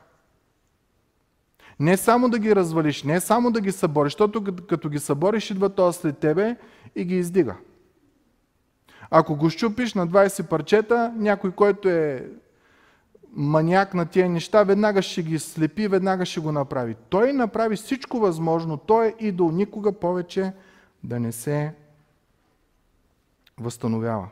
Не 1.80 1.98
само 1.98 2.30
да 2.30 2.40
ги 2.40 2.56
развалиш, 2.56 3.04
не 3.04 3.20
само 3.20 3.52
да 3.52 3.62
ги 3.62 3.72
събориш, 3.72 4.14
защото 4.14 4.44
като 4.68 4.90
ги 4.90 5.00
събориш, 5.00 5.52
идва 5.52 5.70
то 5.70 5.94
след 5.94 6.18
тебе 6.18 6.56
и 6.96 7.06
ги 7.06 7.16
издига. 7.16 7.56
Ако 9.12 9.36
го 9.36 9.50
щупиш 9.50 9.94
на 9.94 10.08
20 10.08 10.48
парчета, 10.48 11.14
някой, 11.18 11.52
който 11.52 11.90
е 11.90 12.30
маняк 13.34 13.94
на 13.94 14.06
тия 14.06 14.30
неща, 14.30 14.64
веднага 14.64 15.02
ще 15.02 15.24
ги 15.24 15.40
слепи, 15.40 15.88
веднага 15.88 16.26
ще 16.26 16.40
го 16.40 16.52
направи. 16.52 16.96
Той 17.10 17.34
направи 17.34 17.76
всичко 17.76 18.20
възможно. 18.20 18.78
Той 18.78 19.08
е 19.08 19.14
идол. 19.20 19.52
Никога 19.52 19.92
повече 19.92 20.54
да 21.04 21.20
не 21.20 21.32
се 21.32 21.74
възстановява. 23.60 24.28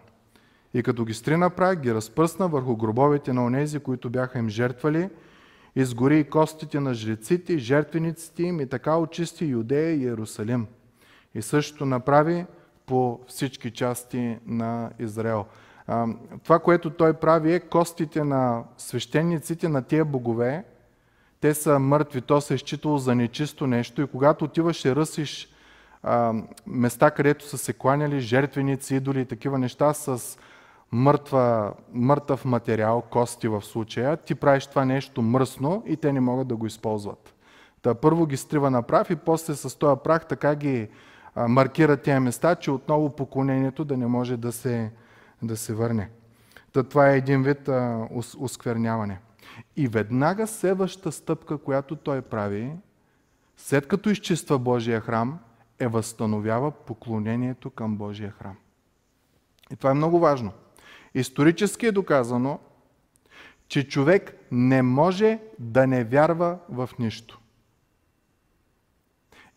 И 0.73 0.83
като 0.83 1.05
ги 1.05 1.13
стрина 1.13 1.49
прах, 1.49 1.79
ги 1.79 1.93
разпръсна 1.93 2.47
върху 2.47 2.75
гробовете 2.75 3.33
на 3.33 3.45
онези, 3.45 3.79
които 3.79 4.09
бяха 4.09 4.39
им 4.39 4.49
жертвали, 4.49 5.09
изгори 5.75 6.19
и 6.19 6.23
костите 6.23 6.79
на 6.79 6.93
жреците, 6.93 7.57
жертвениците 7.57 8.43
им 8.43 8.59
и 8.59 8.69
така 8.69 8.97
очисти 8.97 9.45
Юдея 9.45 9.91
и 9.91 10.01
Иерусалим. 10.01 10.67
И 11.35 11.41
също 11.41 11.85
направи 11.85 12.45
по 12.89 13.19
всички 13.27 13.71
части 13.71 14.37
на 14.45 14.89
Израел. 14.99 15.45
Това, 16.43 16.59
което 16.59 16.89
той 16.89 17.13
прави 17.13 17.53
е 17.53 17.59
костите 17.59 18.23
на 18.23 18.63
свещениците 18.77 19.69
на 19.69 19.81
тия 19.81 20.05
богове, 20.05 20.63
те 21.41 21.53
са 21.53 21.79
мъртви, 21.79 22.21
то 22.21 22.41
се 22.41 22.53
е 22.53 22.57
считало 22.57 22.97
за 22.97 23.15
нечисто 23.15 23.67
нещо 23.67 24.01
и 24.01 24.07
когато 24.07 24.45
отиваш 24.45 24.85
и 24.85 24.95
ръсиш 24.95 25.49
а, 26.03 26.33
места, 26.67 27.11
където 27.11 27.45
са 27.45 27.57
се 27.57 27.73
кланяли 27.73 28.19
жертвеници, 28.19 28.95
идоли 28.95 29.21
и 29.21 29.25
такива 29.25 29.57
неща 29.57 29.93
с 29.93 30.37
мъртва, 30.91 31.73
мъртъв 31.93 32.45
материал, 32.45 33.01
кости 33.01 33.47
в 33.47 33.61
случая, 33.61 34.17
ти 34.17 34.35
правиш 34.35 34.67
това 34.67 34.85
нещо 34.85 35.21
мръсно 35.21 35.83
и 35.85 35.97
те 35.97 36.13
не 36.13 36.19
могат 36.19 36.47
да 36.47 36.55
го 36.55 36.65
използват. 36.65 37.33
Та 37.81 37.93
първо 37.93 38.25
ги 38.25 38.37
стрива 38.37 38.71
на 38.71 38.81
прах 38.81 39.09
и 39.09 39.15
после 39.15 39.55
с 39.55 39.79
този 39.79 39.99
прах 40.03 40.27
така 40.27 40.55
ги 40.55 40.87
маркира 41.47 41.97
тези 41.97 42.19
места, 42.19 42.55
че 42.55 42.71
отново 42.71 43.15
поклонението 43.15 43.85
да 43.85 43.97
не 43.97 44.07
може 44.07 44.37
да 44.37 44.51
се, 44.51 44.91
да 45.41 45.57
се 45.57 45.73
върне. 45.73 46.09
Та 46.71 46.83
това 46.83 47.09
е 47.09 47.17
един 47.17 47.43
вид 47.43 47.67
а, 47.67 48.07
оскверняване. 48.39 49.19
И 49.75 49.87
веднага 49.87 50.47
следващата 50.47 51.11
стъпка, 51.11 51.57
която 51.57 51.95
той 51.95 52.21
прави, 52.21 52.71
след 53.57 53.87
като 53.87 54.09
изчиства 54.09 54.59
Божия 54.59 55.01
храм, 55.01 55.39
е 55.79 55.87
възстановява 55.87 56.71
поклонението 56.71 57.69
към 57.69 57.97
Божия 57.97 58.31
храм. 58.31 58.55
И 59.71 59.75
това 59.75 59.91
е 59.91 59.93
много 59.93 60.19
важно. 60.19 60.51
Исторически 61.13 61.85
е 61.85 61.91
доказано, 61.91 62.59
че 63.67 63.87
човек 63.87 64.35
не 64.51 64.81
може 64.81 65.39
да 65.59 65.87
не 65.87 66.03
вярва 66.03 66.57
в 66.69 66.89
нищо. 66.99 67.39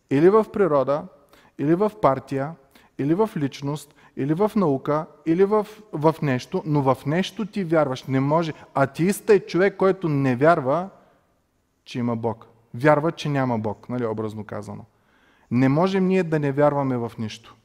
Или 0.09 0.29
в 0.29 0.45
природа, 0.53 1.07
или 1.59 1.75
в 1.75 1.91
партия, 2.01 2.55
или 2.97 3.13
в 3.13 3.29
личност, 3.37 3.95
или 4.17 4.33
в 4.33 4.51
наука, 4.55 5.05
или 5.25 5.45
в, 5.45 5.67
в 5.93 6.15
нещо, 6.21 6.63
но 6.65 6.81
в 6.81 7.05
нещо 7.05 7.45
ти 7.45 7.63
вярваш. 7.63 8.03
Не 8.03 8.19
може. 8.19 8.53
Атеиста 8.73 9.33
е 9.33 9.39
човек, 9.39 9.77
който 9.77 10.09
не 10.09 10.35
вярва, 10.35 10.89
че 11.85 11.99
има 11.99 12.15
Бог. 12.15 12.47
Вярва, 12.73 13.11
че 13.11 13.29
няма 13.29 13.59
Бог, 13.59 13.89
нали, 13.89 14.05
образно 14.05 14.45
казано. 14.45 14.85
Не 15.51 15.69
можем 15.69 16.07
ние 16.07 16.23
да 16.23 16.39
не 16.39 16.51
вярваме 16.51 16.97
в 16.97 17.11
нищо. 17.19 17.55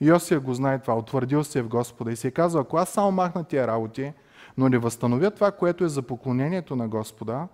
Йосия 0.00 0.40
го 0.40 0.54
знае 0.54 0.78
това, 0.78 0.94
утвърдил 0.94 1.44
се 1.44 1.62
в 1.62 1.68
Господа 1.68 2.12
и 2.12 2.16
се 2.16 2.28
е 2.28 2.30
казва, 2.30 2.60
ако 2.60 2.76
аз 2.76 2.88
само 2.88 3.10
махна 3.10 3.44
тия 3.44 3.66
работи, 3.66 4.12
но 4.58 4.68
не 4.68 4.78
възстановя 4.78 5.30
това, 5.30 5.50
което 5.50 5.84
е 5.84 5.88
за 5.88 6.02
поклонението 6.02 6.76
на 6.76 6.88
Господа, 6.88 7.48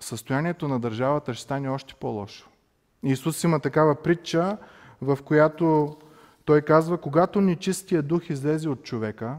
състоянието 0.00 0.68
на 0.68 0.80
държавата 0.80 1.34
ще 1.34 1.42
стане 1.42 1.68
още 1.68 1.94
по-лошо. 1.94 2.48
Исус 3.02 3.44
има 3.44 3.60
такава 3.60 3.94
притча, 4.02 4.56
в 5.00 5.18
която 5.24 5.96
той 6.44 6.62
казва, 6.62 6.98
когато 6.98 7.40
нечистия 7.40 8.02
дух 8.02 8.30
излезе 8.30 8.68
от 8.68 8.82
човека, 8.82 9.36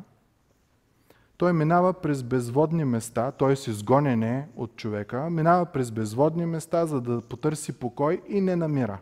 той 1.37 1.53
минава 1.53 1.93
през 1.93 2.23
безводни 2.23 2.85
места, 2.85 3.31
т.е. 3.31 3.51
изгонене 3.51 4.47
от 4.55 4.75
човека, 4.75 5.29
минава 5.29 5.65
през 5.65 5.91
безводни 5.91 6.45
места, 6.45 6.85
за 6.85 7.01
да 7.01 7.21
потърси 7.21 7.73
покой 7.73 8.21
и 8.27 8.41
не 8.41 8.55
намира. 8.55 8.97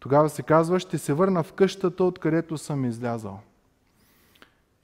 Тогава 0.00 0.28
се 0.28 0.42
казва, 0.42 0.80
ще 0.80 0.98
се 0.98 1.12
върна 1.12 1.42
в 1.42 1.52
къщата, 1.52 2.04
откъдето 2.04 2.58
съм 2.58 2.84
излязал. 2.84 3.40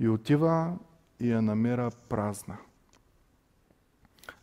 И 0.01 0.09
отива 0.09 0.73
и 1.21 1.31
я 1.31 1.43
намира 1.43 1.91
празна. 2.09 2.57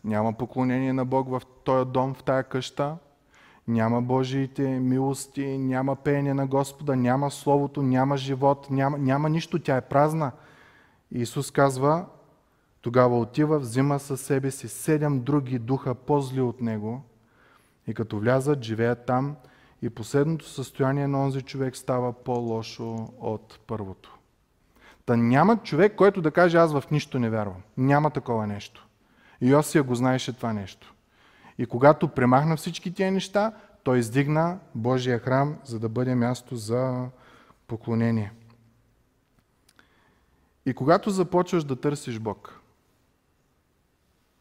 Няма 0.04 0.34
поклонение 0.34 0.93
на 0.93 1.06
Бог 1.06 1.30
в 1.30 1.41
този 1.63 1.89
дом, 1.91 2.13
в 2.13 2.24
тая 2.24 2.43
къща. 2.43 2.98
Няма 3.67 4.01
Божиите 4.01 4.80
милости, 4.80 5.58
няма 5.58 5.95
пеене 5.95 6.34
на 6.34 6.47
Господа, 6.47 6.95
няма 6.95 7.32
Словото, 7.32 7.82
няма 7.82 8.17
живот, 8.17 8.67
няма, 8.69 8.97
няма 8.97 9.30
нищо. 9.30 9.60
Тя 9.60 9.78
е 9.78 9.82
празна. 9.82 10.32
Исус 11.12 11.51
казва, 11.51 12.06
тогава 12.82 13.19
отива, 13.19 13.60
взима 13.60 13.99
със 13.99 14.21
себе 14.21 14.51
си 14.51 14.67
седем 14.67 15.19
други 15.19 15.60
духа 15.60 15.95
по-зли 15.95 16.41
от 16.41 16.62
него 16.62 17.01
и 17.88 17.93
като 17.93 18.19
влязат, 18.19 18.63
живеят 18.63 19.06
там 19.06 19.36
и 19.82 19.89
последното 19.89 20.49
състояние 20.49 21.08
на 21.08 21.23
онзи 21.23 21.41
човек 21.41 21.78
става 21.78 22.13
по-лошо 22.13 23.10
от 23.19 23.60
първото. 23.67 24.17
Та 25.06 25.15
няма 25.15 25.58
човек, 25.58 25.95
който 25.95 26.21
да 26.21 26.32
каже 26.32 26.58
аз 26.58 26.73
в 26.73 26.84
нищо 26.91 27.19
не 27.19 27.30
вярвам. 27.30 27.62
Няма 27.78 28.12
такова 28.12 28.47
нещо. 28.47 28.88
Йосия 29.41 29.84
го 29.84 29.95
знаеше 29.95 30.34
това 30.34 30.54
нещо. 30.54 30.94
И 31.58 31.65
когато 31.65 32.08
премахна 32.08 32.58
всички 32.58 32.94
тия 32.94 33.12
неща, 33.12 33.54
той 33.84 33.98
издигна 34.00 34.60
Божия 34.76 35.20
храм, 35.20 35.58
за 35.63 35.80
да 35.80 35.89
бъде 35.89 36.15
място 36.15 36.56
за 36.56 37.08
поклонение. 37.68 38.34
И 40.65 40.74
когато 40.74 41.10
започваш 41.10 41.63
да 41.63 41.76
търсиш 41.76 42.20
Бог, 42.20 42.60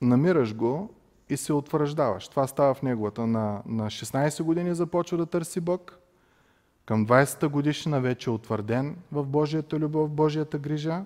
намираш 0.00 0.54
го 0.56 0.94
и 1.28 1.36
се 1.36 1.52
утвърждаваш. 1.52 2.28
Това 2.28 2.46
става 2.46 2.74
в 2.74 2.82
неговата. 2.82 3.26
На, 3.26 3.62
на 3.66 3.86
16 3.86 4.42
години 4.42 4.74
започва 4.74 5.18
да 5.18 5.26
търси 5.26 5.60
Бог. 5.60 5.98
Към 6.86 7.06
20-та 7.06 7.48
годишна 7.48 8.00
вече 8.00 8.30
е 8.30 8.32
утвърден 8.32 8.96
в 9.12 9.24
Божията 9.24 9.78
любов, 9.78 10.10
в 10.10 10.12
Божията 10.12 10.58
грижа. 10.58 11.04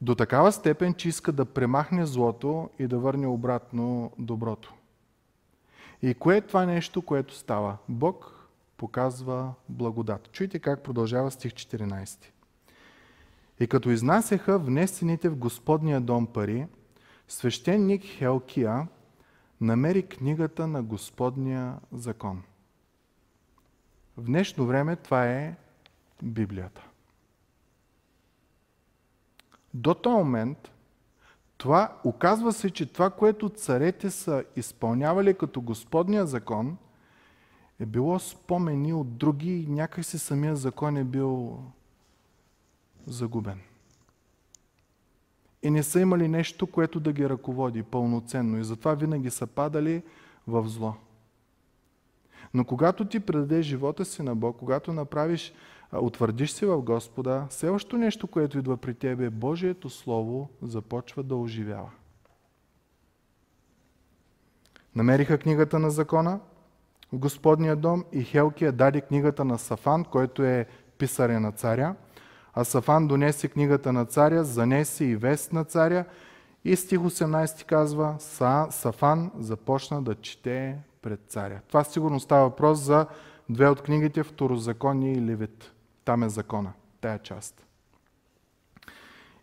До 0.00 0.14
такава 0.14 0.52
степен, 0.52 0.94
че 0.94 1.08
иска 1.08 1.32
да 1.32 1.44
премахне 1.44 2.06
злото 2.06 2.70
и 2.78 2.86
да 2.86 2.98
върне 2.98 3.26
обратно 3.26 4.12
доброто. 4.18 4.74
И 6.02 6.14
кое 6.14 6.36
е 6.36 6.40
това 6.40 6.66
нещо, 6.66 7.02
което 7.02 7.34
става? 7.34 7.76
Бог 7.88 8.48
показва 8.76 9.54
благодат. 9.68 10.32
Чуйте 10.32 10.58
как 10.58 10.82
продължава 10.82 11.30
стих 11.30 11.52
14. 11.52 12.24
И 13.60 13.66
като 13.66 13.90
изнасяха 13.90 14.58
внесените 14.58 15.28
в 15.28 15.36
Господния 15.36 16.00
дом 16.00 16.26
пари, 16.26 16.66
свещеник 17.28 18.04
Хелкия 18.04 18.88
намери 19.60 20.02
книгата 20.02 20.66
на 20.66 20.82
Господния 20.82 21.74
закон. 21.92 22.42
В 24.16 24.24
днешно 24.24 24.66
време 24.66 24.96
това 24.96 25.26
е 25.26 25.56
Библията. 26.22 26.86
До 29.76 29.94
този 29.94 30.16
момент 30.16 30.70
това 31.58 31.96
оказва 32.04 32.52
се, 32.52 32.70
че 32.70 32.92
това, 32.92 33.10
което 33.10 33.48
царете 33.48 34.10
са 34.10 34.44
изпълнявали 34.56 35.34
като 35.34 35.60
Господния 35.60 36.26
закон, 36.26 36.76
е 37.80 37.86
било 37.86 38.18
спомени 38.18 38.92
от 38.92 39.16
други 39.16 39.56
и 39.56 39.66
някакси 39.66 40.18
самия 40.18 40.56
закон 40.56 40.96
е 40.96 41.04
бил 41.04 41.62
загубен. 43.06 43.60
И 45.62 45.70
не 45.70 45.82
са 45.82 46.00
имали 46.00 46.28
нещо, 46.28 46.66
което 46.66 47.00
да 47.00 47.12
ги 47.12 47.28
ръководи 47.28 47.82
пълноценно. 47.82 48.58
И 48.58 48.64
затова 48.64 48.94
винаги 48.94 49.30
са 49.30 49.46
падали 49.46 50.02
в 50.46 50.68
зло. 50.68 50.94
Но 52.54 52.64
когато 52.64 53.04
ти 53.04 53.20
предадеш 53.20 53.66
живота 53.66 54.04
си 54.04 54.22
на 54.22 54.36
Бог, 54.36 54.56
когато 54.58 54.92
направиш, 54.92 55.52
утвърдиш 55.92 56.50
се 56.50 56.66
в 56.66 56.82
Господа, 56.82 57.46
следващото 57.50 57.98
нещо, 57.98 58.26
което 58.26 58.58
идва 58.58 58.76
при 58.76 58.94
тебе, 58.94 59.30
Божието 59.30 59.90
Слово 59.90 60.48
започва 60.62 61.22
да 61.22 61.36
оживява. 61.36 61.90
Намериха 64.94 65.38
книгата 65.38 65.78
на 65.78 65.90
закона 65.90 66.40
в 67.12 67.18
Господния 67.18 67.76
дом 67.76 68.04
и 68.12 68.24
Хелкия 68.24 68.72
даде 68.72 69.00
книгата 69.00 69.44
на 69.44 69.58
Сафан, 69.58 70.04
който 70.04 70.42
е 70.42 70.66
писаря 70.98 71.40
на 71.40 71.52
царя. 71.52 71.94
А 72.54 72.64
Сафан 72.64 73.08
донесе 73.08 73.48
книгата 73.48 73.92
на 73.92 74.04
царя, 74.04 74.44
занесе 74.44 75.04
и 75.04 75.16
вест 75.16 75.52
на 75.52 75.64
царя 75.64 76.04
и 76.64 76.76
стих 76.76 76.98
18 76.98 77.64
казва, 77.64 78.16
Сафан 78.70 79.30
започна 79.38 80.02
да 80.02 80.14
чете 80.14 80.78
пред 81.02 81.20
царя. 81.28 81.60
Това 81.68 81.84
сигурно 81.84 82.20
става 82.20 82.48
въпрос 82.48 82.78
за 82.78 83.06
две 83.48 83.68
от 83.68 83.82
книгите 83.82 84.22
Второзаконие 84.22 85.12
и 85.12 85.22
Левит. 85.22 85.72
Там 86.06 86.22
е 86.22 86.28
закона, 86.28 86.72
тая 87.00 87.18
част. 87.18 87.66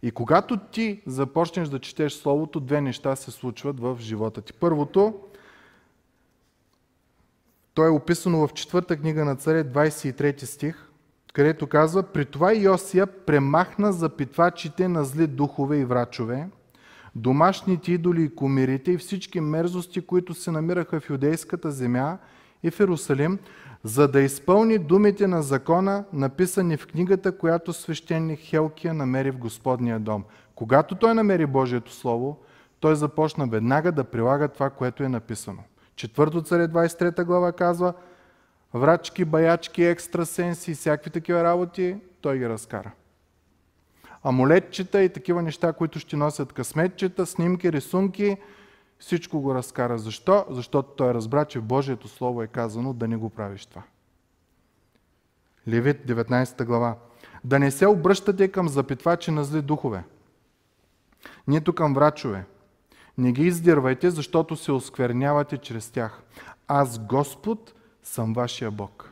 И 0.01 0.11
когато 0.11 0.57
ти 0.57 1.01
започнеш 1.05 1.69
да 1.69 1.79
четеш 1.79 2.13
Словото, 2.13 2.59
две 2.59 2.81
неща 2.81 3.15
се 3.15 3.31
случват 3.31 3.79
в 3.79 3.97
живота 3.99 4.41
ти. 4.41 4.53
Първото, 4.53 5.19
то 7.73 7.85
е 7.85 7.89
описано 7.89 8.47
в 8.47 8.53
четвърта 8.53 8.97
книга 8.97 9.25
на 9.25 9.35
царя, 9.35 9.65
23 9.65 10.43
стих, 10.43 10.89
където 11.33 11.67
казва, 11.67 12.03
при 12.03 12.25
това 12.25 12.53
Йосия 12.53 13.07
премахна 13.07 13.93
запитвачите 13.93 14.87
на 14.87 15.03
зли 15.03 15.27
духове 15.27 15.77
и 15.77 15.85
врачове, 15.85 16.49
домашните 17.15 17.91
идоли 17.91 18.23
и 18.23 18.35
комирите 18.35 18.91
и 18.91 18.97
всички 18.97 19.41
мерзости, 19.41 20.01
които 20.01 20.33
се 20.33 20.51
намираха 20.51 20.99
в 20.99 21.09
юдейската 21.09 21.71
земя 21.71 22.17
и 22.63 22.71
в 22.71 22.79
Иерусалим, 22.79 23.39
за 23.83 24.07
да 24.07 24.21
изпълни 24.21 24.77
думите 24.77 25.27
на 25.27 25.43
закона, 25.43 26.05
написани 26.13 26.77
в 26.77 26.87
книгата, 26.87 27.37
която 27.37 27.73
свещеник 27.73 28.39
Хелкия 28.39 28.93
намери 28.93 29.31
в 29.31 29.37
Господния 29.37 29.99
дом. 29.99 30.23
Когато 30.55 30.95
той 30.95 31.13
намери 31.13 31.45
Божието 31.45 31.91
Слово, 31.91 32.37
той 32.79 32.95
започна 32.95 33.47
веднага 33.47 33.91
да 33.91 34.03
прилага 34.03 34.47
това, 34.47 34.69
което 34.69 35.03
е 35.03 35.09
написано. 35.09 35.63
Четвърто 35.95 36.41
царе 36.41 36.67
23 36.67 37.23
глава 37.23 37.51
казва, 37.51 37.93
врачки, 38.73 39.25
баячки, 39.25 39.83
екстрасенси 39.83 40.71
и 40.71 40.75
всякакви 40.75 41.11
такива 41.11 41.43
работи, 41.43 41.95
той 42.21 42.37
ги 42.37 42.49
разкара 42.49 42.91
амулетчета 44.23 45.03
и 45.03 45.09
такива 45.09 45.41
неща, 45.41 45.73
които 45.73 45.99
ще 45.99 46.15
носят 46.15 46.53
късметчета, 46.53 47.25
снимки, 47.25 47.71
рисунки, 47.71 48.37
всичко 48.99 49.41
го 49.41 49.55
разкара. 49.55 49.97
Защо? 49.97 50.45
Защото 50.49 50.89
той 50.89 51.13
разбра, 51.13 51.45
че 51.45 51.59
в 51.59 51.63
Божието 51.63 52.07
Слово 52.07 52.43
е 52.43 52.47
казано 52.47 52.93
да 52.93 53.07
не 53.07 53.17
го 53.17 53.29
правиш 53.29 53.65
това. 53.65 53.83
Левит, 55.67 55.97
19 56.07 56.65
глава. 56.65 56.95
Да 57.43 57.59
не 57.59 57.71
се 57.71 57.87
обръщате 57.87 58.47
към 58.47 58.69
запитвачи 58.69 59.31
на 59.31 59.43
зли 59.43 59.61
духове, 59.61 60.03
нито 61.47 61.73
към 61.73 61.93
врачове. 61.93 62.45
Не 63.17 63.31
ги 63.31 63.43
издирвайте, 63.43 64.11
защото 64.11 64.55
се 64.55 64.71
осквернявате 64.71 65.57
чрез 65.57 65.91
тях. 65.91 66.23
Аз, 66.67 66.99
Господ, 66.99 67.73
съм 68.03 68.33
вашия 68.33 68.71
Бог. 68.71 69.09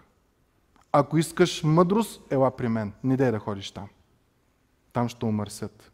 Ако 0.92 1.18
искаш 1.18 1.64
мъдрост, 1.64 2.22
ела 2.32 2.52
при 2.52 2.68
мен. 2.68 2.94
Не 3.04 3.18
дай 3.18 3.32
да 3.32 3.40
ходиш 3.40 3.72
там. 3.72 3.88
Там 4.94 5.10
ще 5.10 5.26
умърсят. 5.26 5.92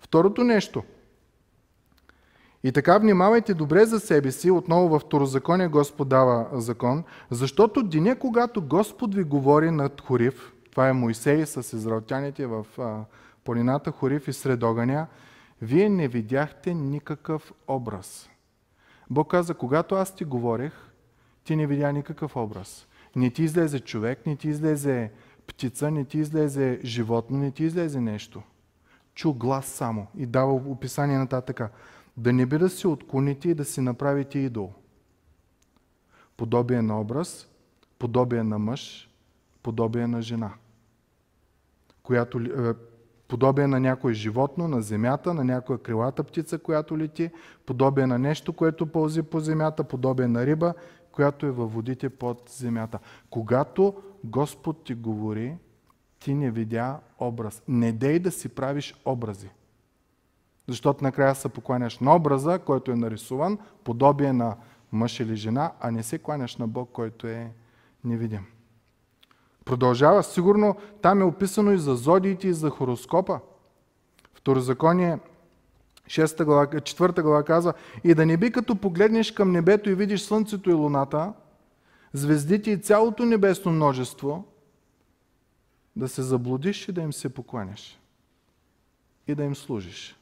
Второто 0.00 0.44
нещо. 0.44 0.84
И 2.64 2.72
така 2.72 2.98
внимавайте 2.98 3.54
добре 3.54 3.84
за 3.84 4.00
себе 4.00 4.32
си, 4.32 4.50
отново 4.50 4.88
във 4.88 5.02
второзаконие 5.02 5.68
Господ 5.68 6.08
дава 6.08 6.48
закон, 6.52 7.04
защото 7.30 7.82
деня, 7.82 8.16
когато 8.18 8.62
Господ 8.62 9.14
ви 9.14 9.24
говори 9.24 9.70
над 9.70 10.00
Хорив, 10.00 10.52
това 10.70 10.88
е 10.88 10.92
Моисей 10.92 11.46
с 11.46 11.76
израелтяните 11.76 12.46
в 12.46 12.66
планината 13.44 13.92
Хорив 13.92 14.28
и 14.28 14.32
сред 14.32 14.62
огъня, 14.62 15.06
вие 15.62 15.88
не 15.88 16.08
видяхте 16.08 16.74
никакъв 16.74 17.52
образ. 17.68 18.28
Бог 19.10 19.30
каза, 19.30 19.54
когато 19.54 19.94
аз 19.94 20.14
ти 20.16 20.24
говорех, 20.24 20.72
ти 21.44 21.56
не 21.56 21.66
видя 21.66 21.92
никакъв 21.92 22.36
образ. 22.36 22.86
Не 23.16 23.30
ти 23.30 23.42
излезе 23.42 23.80
човек, 23.80 24.26
не 24.26 24.36
ти 24.36 24.48
излезе 24.48 25.10
птица, 25.46 25.90
не 25.90 26.04
ти 26.04 26.18
излезе 26.18 26.80
животно, 26.84 27.38
не 27.38 27.50
ти 27.50 27.64
излезе 27.64 28.00
нещо. 28.00 28.42
Чу 29.14 29.32
глас 29.32 29.66
само 29.66 30.06
и 30.16 30.26
дава 30.26 30.52
описание 30.52 31.18
нататък. 31.18 31.60
Да 32.16 32.32
не 32.32 32.46
би 32.46 32.58
да 32.58 32.68
се 32.68 32.88
отклоните 32.88 33.48
и 33.48 33.54
да 33.54 33.64
си 33.64 33.80
направите 33.80 34.38
идол. 34.38 34.72
Подобие 36.36 36.82
на 36.82 37.00
образ, 37.00 37.48
подобие 37.98 38.42
на 38.42 38.58
мъж, 38.58 39.10
подобие 39.62 40.06
на 40.06 40.22
жена. 40.22 40.52
Която, 42.02 42.40
е, 42.40 42.74
подобие 43.28 43.66
на 43.66 43.80
някое 43.80 44.14
животно, 44.14 44.68
на 44.68 44.82
земята, 44.82 45.34
на 45.34 45.44
някоя 45.44 45.78
крилата 45.78 46.24
птица, 46.24 46.58
която 46.58 46.98
лети, 46.98 47.30
подобие 47.66 48.06
на 48.06 48.18
нещо, 48.18 48.52
което 48.52 48.86
пълзи 48.86 49.22
по 49.22 49.40
земята, 49.40 49.84
подобие 49.84 50.28
на 50.28 50.46
риба, 50.46 50.74
която 51.12 51.46
е 51.46 51.50
във 51.50 51.74
водите 51.74 52.08
под 52.08 52.48
земята. 52.48 52.98
Когато 53.30 53.94
Господ 54.24 54.84
ти 54.84 54.94
говори, 54.94 55.56
ти 56.18 56.34
не 56.34 56.50
видя 56.50 57.00
образ. 57.18 57.62
Не 57.68 57.92
дей 57.92 58.18
да 58.18 58.30
си 58.30 58.48
правиш 58.48 58.94
образи. 59.04 59.50
Защото 60.68 61.04
накрая 61.04 61.34
се 61.34 61.48
покланяш 61.48 61.98
на 61.98 62.16
образа, 62.16 62.58
който 62.58 62.90
е 62.90 62.96
нарисуван, 62.96 63.58
подобие 63.84 64.32
на 64.32 64.56
мъж 64.92 65.20
или 65.20 65.36
жена, 65.36 65.72
а 65.80 65.90
не 65.90 66.02
се 66.02 66.18
кланяш 66.18 66.56
на 66.56 66.68
Бог, 66.68 66.90
който 66.92 67.26
е 67.26 67.52
невидим. 68.04 68.46
Продължава, 69.64 70.22
сигурно 70.22 70.76
там 71.02 71.20
е 71.20 71.24
описано 71.24 71.72
и 71.72 71.78
за 71.78 71.96
зодиите, 71.96 72.48
и 72.48 72.52
за 72.52 72.70
хороскопа. 72.70 73.40
Второзаконие 74.34 75.18
6 76.06 76.44
глава, 76.44 76.66
4 76.66 77.22
глава 77.22 77.42
казва, 77.44 77.74
и 78.04 78.14
да 78.14 78.26
не 78.26 78.36
би 78.36 78.52
като 78.52 78.76
погледнеш 78.76 79.32
към 79.32 79.52
небето 79.52 79.90
и 79.90 79.94
видиш 79.94 80.22
слънцето 80.22 80.70
и 80.70 80.72
луната, 80.72 81.32
звездите 82.12 82.70
и 82.70 82.80
цялото 82.80 83.24
небесно 83.24 83.72
множество, 83.72 84.44
да 85.96 86.08
се 86.08 86.22
заблудиш 86.22 86.88
и 86.88 86.92
да 86.92 87.00
им 87.00 87.12
се 87.12 87.34
покланяш 87.34 88.00
и 89.26 89.34
да 89.34 89.44
им 89.44 89.56
служиш. 89.56 90.16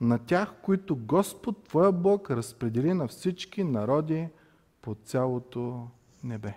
На 0.00 0.18
тях, 0.18 0.52
които 0.62 0.96
Господ, 0.96 1.64
Твоя 1.68 1.92
Бог, 1.92 2.30
разпредели 2.30 2.94
на 2.94 3.08
всички 3.08 3.64
народи 3.64 4.28
по 4.82 4.96
цялото 5.04 5.86
небе. 6.24 6.54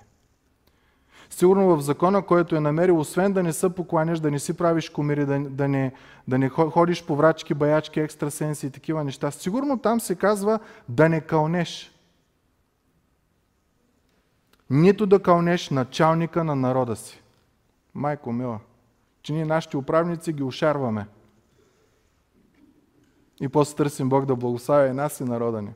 Сигурно 1.29 1.77
в 1.77 1.81
закона, 1.81 2.25
който 2.25 2.55
е 2.55 2.59
намерил, 2.59 2.99
освен 2.99 3.33
да 3.33 3.43
не 3.43 3.53
се 3.53 3.75
покланяш, 3.75 4.19
да 4.19 4.31
не 4.31 4.39
си 4.39 4.57
правиш 4.57 4.89
комири, 4.89 5.25
да, 5.25 5.39
да, 5.39 5.67
не, 5.67 5.93
да 6.27 6.37
не 6.37 6.49
ходиш 6.49 7.05
по 7.05 7.15
врачки, 7.15 7.53
баячки, 7.53 7.99
екстрасенси 7.99 8.67
и 8.67 8.71
такива 8.71 9.03
неща, 9.03 9.31
сигурно 9.31 9.79
там 9.79 9.99
се 9.99 10.15
казва 10.15 10.59
да 10.89 11.09
не 11.09 11.21
кълнеш 11.21 11.93
нито 14.73 15.05
да 15.05 15.23
кълнеш 15.23 15.69
началника 15.69 16.43
на 16.43 16.55
народа 16.55 16.95
си. 16.95 17.21
Майко 17.93 18.31
мила, 18.31 18.59
че 19.21 19.33
ние 19.33 19.45
нашите 19.45 19.77
управници 19.77 20.33
ги 20.33 20.43
ушарваме. 20.43 21.07
И 23.41 23.49
после 23.49 23.75
търсим 23.75 24.09
Бог 24.09 24.25
да 24.25 24.35
благославя 24.35 24.87
и 24.87 24.93
нас 24.93 25.19
и 25.19 25.23
народа 25.23 25.61
ни. 25.61 25.73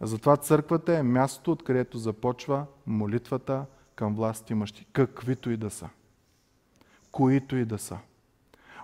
Затова 0.00 0.36
църквата 0.36 0.98
е 0.98 1.02
мястото, 1.02 1.52
откъдето 1.52 1.98
започва 1.98 2.66
молитвата 2.86 3.66
към 3.94 4.14
власт 4.14 4.50
имащи, 4.50 4.86
каквито 4.92 5.50
и 5.50 5.56
да 5.56 5.70
са. 5.70 5.88
Които 7.12 7.56
и 7.56 7.64
да 7.64 7.78
са. 7.78 7.98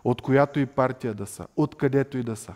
От 0.05 0.23
която 0.23 0.59
и 0.59 0.67
партия 0.67 1.15
да 1.15 1.27
са. 1.27 1.47
Откъдето 1.57 2.19
и 2.19 2.23
да 2.23 2.37
са. 2.37 2.55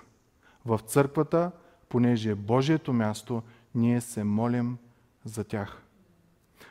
В 0.65 0.81
църквата, 0.87 1.51
понеже 1.89 2.31
е 2.31 2.35
Божието 2.35 2.93
място, 2.93 3.43
ние 3.75 4.01
се 4.01 4.25
молим 4.25 4.79
за 5.25 5.45
тях. 5.45 5.83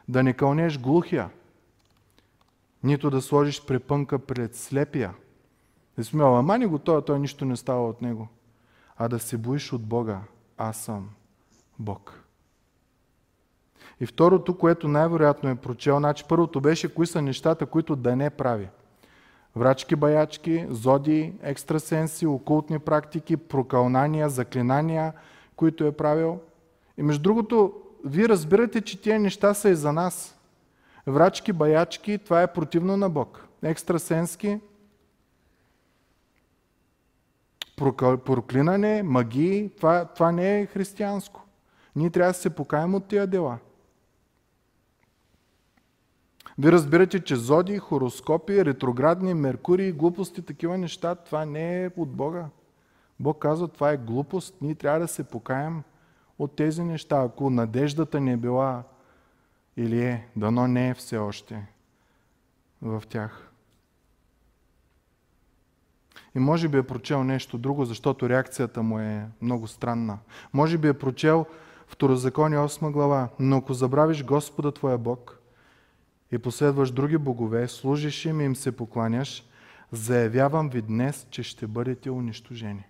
Да 0.07 0.23
не 0.23 0.33
кълнеш 0.33 0.79
глухия, 0.79 1.29
нито 2.83 3.09
да 3.09 3.21
сложиш 3.21 3.65
препънка 3.65 4.19
пред 4.19 4.55
слепия. 4.55 5.13
Си 6.03 6.15
мисля, 6.15 6.39
ама 6.39 6.57
не 6.57 6.67
го 6.67 6.79
той, 6.79 7.05
той 7.05 7.19
нищо 7.19 7.45
не 7.45 7.55
става 7.55 7.89
от 7.89 8.01
него. 8.01 8.27
А 8.97 9.07
да 9.07 9.19
се 9.19 9.37
боиш 9.37 9.73
от 9.73 9.81
Бога. 9.81 10.19
Аз 10.57 10.77
съм 10.77 11.09
Бог. 11.79 12.23
И 13.99 14.05
второто, 14.05 14.57
което 14.57 14.87
най-вероятно 14.87 15.49
е 15.49 15.55
прочел, 15.55 15.97
значи 15.97 16.25
първото 16.29 16.61
беше 16.61 16.93
кои 16.93 17.07
са 17.07 17.21
нещата, 17.21 17.65
които 17.65 17.95
да 17.95 18.15
не 18.15 18.29
прави. 18.29 18.67
Врачки, 19.55 19.95
баячки, 19.95 20.65
зоди, 20.69 21.33
екстрасенси, 21.41 22.25
окултни 22.27 22.79
практики, 22.79 23.37
прокълнания, 23.37 24.29
заклинания, 24.29 25.13
които 25.55 25.85
е 25.85 25.91
правил. 25.91 26.39
И 26.97 27.03
между 27.03 27.23
другото, 27.23 27.73
вие 28.05 28.29
разбирате, 28.29 28.81
че 28.81 29.01
тия 29.01 29.19
неща 29.19 29.53
са 29.53 29.69
и 29.69 29.75
за 29.75 29.93
нас. 29.93 30.39
Врачки, 31.07 31.53
баячки, 31.53 32.17
това 32.17 32.41
е 32.41 32.53
противно 32.53 32.97
на 32.97 33.09
Бог. 33.09 33.47
Екстрасенски, 33.63 34.59
проклинане, 38.25 39.03
магии, 39.03 39.69
това, 39.69 40.05
това 40.05 40.31
не 40.31 40.59
е 40.59 40.65
християнско. 40.65 41.41
Ние 41.95 42.09
трябва 42.09 42.29
да 42.29 42.37
се 42.37 42.49
покаем 42.49 42.95
от 42.95 43.05
тия 43.05 43.27
дела. 43.27 43.57
Вие 46.57 46.71
разбирате, 46.71 47.19
че 47.19 47.35
зоди, 47.35 47.77
хороскопи, 47.77 48.65
ретроградни, 48.65 49.33
меркурии, 49.33 49.91
глупости, 49.91 50.41
такива 50.41 50.77
неща, 50.77 51.15
това 51.15 51.45
не 51.45 51.83
е 51.83 51.89
от 51.97 52.09
Бога. 52.09 52.45
Бог 53.19 53.39
казва, 53.39 53.67
това 53.67 53.91
е 53.91 53.97
глупост. 53.97 54.55
Ние 54.61 54.75
трябва 54.75 54.99
да 54.99 55.07
се 55.07 55.23
покаем 55.23 55.83
от 56.39 56.55
тези 56.55 56.83
неща. 56.83 57.21
Ако 57.21 57.49
надеждата 57.49 58.19
не 58.19 58.31
е 58.31 58.37
била 58.37 58.83
или 59.77 60.01
е, 60.01 60.27
дано 60.35 60.67
не 60.67 60.89
е 60.89 60.93
все 60.93 61.17
още 61.17 61.67
в 62.81 63.03
тях. 63.09 63.50
И 66.35 66.39
може 66.39 66.67
би 66.67 66.77
е 66.77 66.83
прочел 66.83 67.23
нещо 67.23 67.57
друго, 67.57 67.85
защото 67.85 68.29
реакцията 68.29 68.83
му 68.83 68.99
е 68.99 69.27
много 69.41 69.67
странна. 69.67 70.17
Може 70.53 70.77
би 70.77 70.87
е 70.87 70.93
прочел 70.93 71.45
Второзаконие 71.87 72.57
8 72.57 72.91
глава. 72.91 73.29
Но 73.39 73.57
ако 73.57 73.73
забравиш 73.73 74.23
Господа 74.23 74.71
твоя 74.71 74.97
Бог 74.97 75.39
и 76.31 76.37
последваш 76.37 76.91
други 76.91 77.17
богове, 77.17 77.67
служиш 77.67 78.25
им 78.25 78.41
и 78.41 78.45
им 78.45 78.55
се 78.55 78.71
покланяш, 78.71 79.45
заявявам 79.91 80.69
ви 80.69 80.81
днес, 80.81 81.27
че 81.29 81.43
ще 81.43 81.67
бъдете 81.67 82.09
унищожени. 82.09 82.85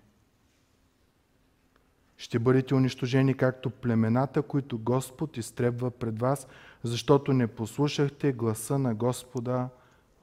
Ще 2.18 2.40
бъдете 2.40 2.76
унищожени 2.76 3.34
както 3.34 3.70
племената, 3.70 4.42
които 4.42 4.78
Господ 4.78 5.38
изтребва 5.38 5.92
пред 5.92 6.20
вас, 6.20 6.48
защото 6.84 7.34
не 7.34 7.48
послушахте 7.48 8.32
гласа 8.32 8.80
на 8.80 8.96
Господа, 8.96 9.70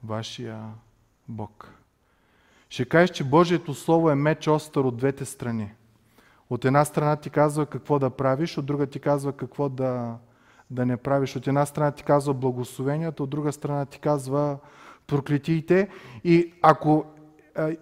вашия 0.03 0.63
Бог. 1.27 1.78
Ще 2.69 2.85
кажеш, 2.85 3.09
че 3.09 3.23
Божието 3.23 3.73
Слово 3.73 4.09
е 4.09 4.15
меч 4.15 4.47
остър 4.47 4.83
от 4.83 4.97
двете 4.97 5.25
страни. 5.25 5.71
От 6.49 6.65
една 6.65 6.85
страна 6.85 7.15
ти 7.15 7.29
казва 7.29 7.65
какво 7.65 7.99
да 7.99 8.09
правиш, 8.09 8.57
от 8.57 8.65
друга 8.65 8.87
ти 8.87 8.99
казва 8.99 9.33
какво 9.33 9.69
да, 9.69 10.15
да 10.69 10.85
не 10.85 10.97
правиш. 10.97 11.35
От 11.35 11.47
една 11.47 11.65
страна 11.65 11.91
ти 11.91 12.03
казва 12.03 12.33
благословението, 12.33 13.23
от 13.23 13.29
друга 13.29 13.51
страна 13.51 13.85
ти 13.85 13.99
казва 13.99 14.57
проклетиите. 15.07 15.87
И 16.23 16.53
ако 16.61 17.05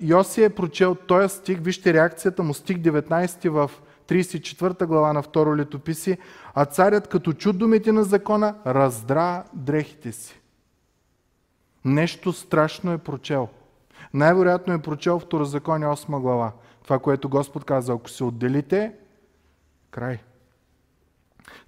Йоси 0.01 0.43
е 0.43 0.49
прочел 0.49 0.95
този 0.95 1.35
стих, 1.35 1.59
вижте 1.59 1.93
реакцията 1.93 2.43
му, 2.43 2.53
стих 2.53 2.77
19 2.77 3.49
в 3.49 3.71
34 4.07 4.85
глава 4.85 5.13
на 5.13 5.21
второ 5.21 5.57
летописи, 5.57 6.17
а 6.53 6.65
царят 6.65 7.07
като 7.07 7.33
чу 7.33 7.53
думите 7.53 7.91
на 7.91 8.03
закона, 8.03 8.55
раздра 8.65 9.43
дрехите 9.53 10.11
си. 10.11 10.41
Нещо 11.85 12.33
страшно 12.33 12.91
е 12.91 12.97
прочел. 12.97 13.49
Най-вероятно 14.17 14.73
е 14.73 14.81
прочел 14.81 15.19
Второзаконие 15.19 15.87
8 15.87 16.19
глава. 16.19 16.51
Това, 16.83 16.99
което 16.99 17.29
Господ 17.29 17.63
каза, 17.63 17.93
ако 17.93 18.09
се 18.09 18.23
отделите, 18.23 18.93
край. 19.91 20.19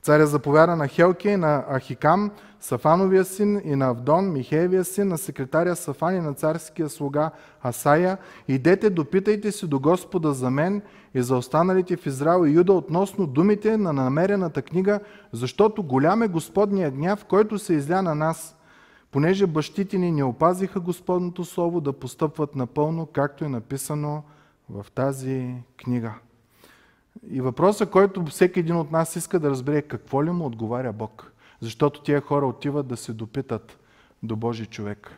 Царя 0.01 0.27
заповяда 0.27 0.75
на 0.75 0.87
Хелки, 0.87 1.37
на 1.37 1.65
Ахикам, 1.73 2.31
Сафановия 2.59 3.25
син 3.25 3.61
и 3.63 3.75
на 3.75 3.87
Авдон, 3.87 4.31
Михеевия 4.31 4.83
син, 4.85 5.07
на 5.07 5.17
секретаря 5.17 5.75
Сафан 5.75 6.15
и 6.15 6.19
на 6.19 6.33
царския 6.33 6.89
слуга 6.89 7.31
Асая. 7.65 8.17
Идете, 8.47 8.89
допитайте 8.89 9.51
се 9.51 9.67
до 9.67 9.79
Господа 9.79 10.33
за 10.33 10.49
мен 10.49 10.81
и 11.13 11.21
за 11.21 11.37
останалите 11.37 11.97
в 11.97 12.05
Израел 12.05 12.45
и 12.45 12.51
Юда 12.51 12.73
относно 12.73 13.27
думите 13.27 13.77
на 13.77 13.93
намерената 13.93 14.61
книга, 14.61 14.99
защото 15.33 15.83
голям 15.83 16.23
е 16.23 16.27
Господния 16.27 16.91
гняв, 16.91 17.25
който 17.25 17.59
се 17.59 17.73
изля 17.73 18.01
на 18.01 18.15
нас, 18.15 18.55
понеже 19.11 19.47
бащите 19.47 19.97
ни 19.97 20.11
не 20.11 20.23
опазиха 20.23 20.79
Господното 20.79 21.45
Слово 21.45 21.81
да 21.81 21.93
постъпват 21.93 22.55
напълно, 22.55 23.05
както 23.05 23.45
е 23.45 23.49
написано 23.49 24.23
в 24.69 24.85
тази 24.95 25.55
книга. 25.77 26.13
И 27.31 27.41
въпросът, 27.41 27.89
който 27.89 28.25
всеки 28.25 28.59
един 28.59 28.75
от 28.75 28.91
нас 28.91 29.15
иска 29.15 29.39
да 29.39 29.49
разбере, 29.49 29.81
какво 29.81 30.25
ли 30.25 30.31
му 30.31 30.45
отговаря 30.45 30.93
Бог. 30.93 31.31
Защото 31.61 32.01
тия 32.01 32.21
хора 32.21 32.47
отиват 32.47 32.87
да 32.87 32.97
се 32.97 33.13
допитат 33.13 33.79
до 34.23 34.35
Божий 34.35 34.65
човек. 34.65 35.11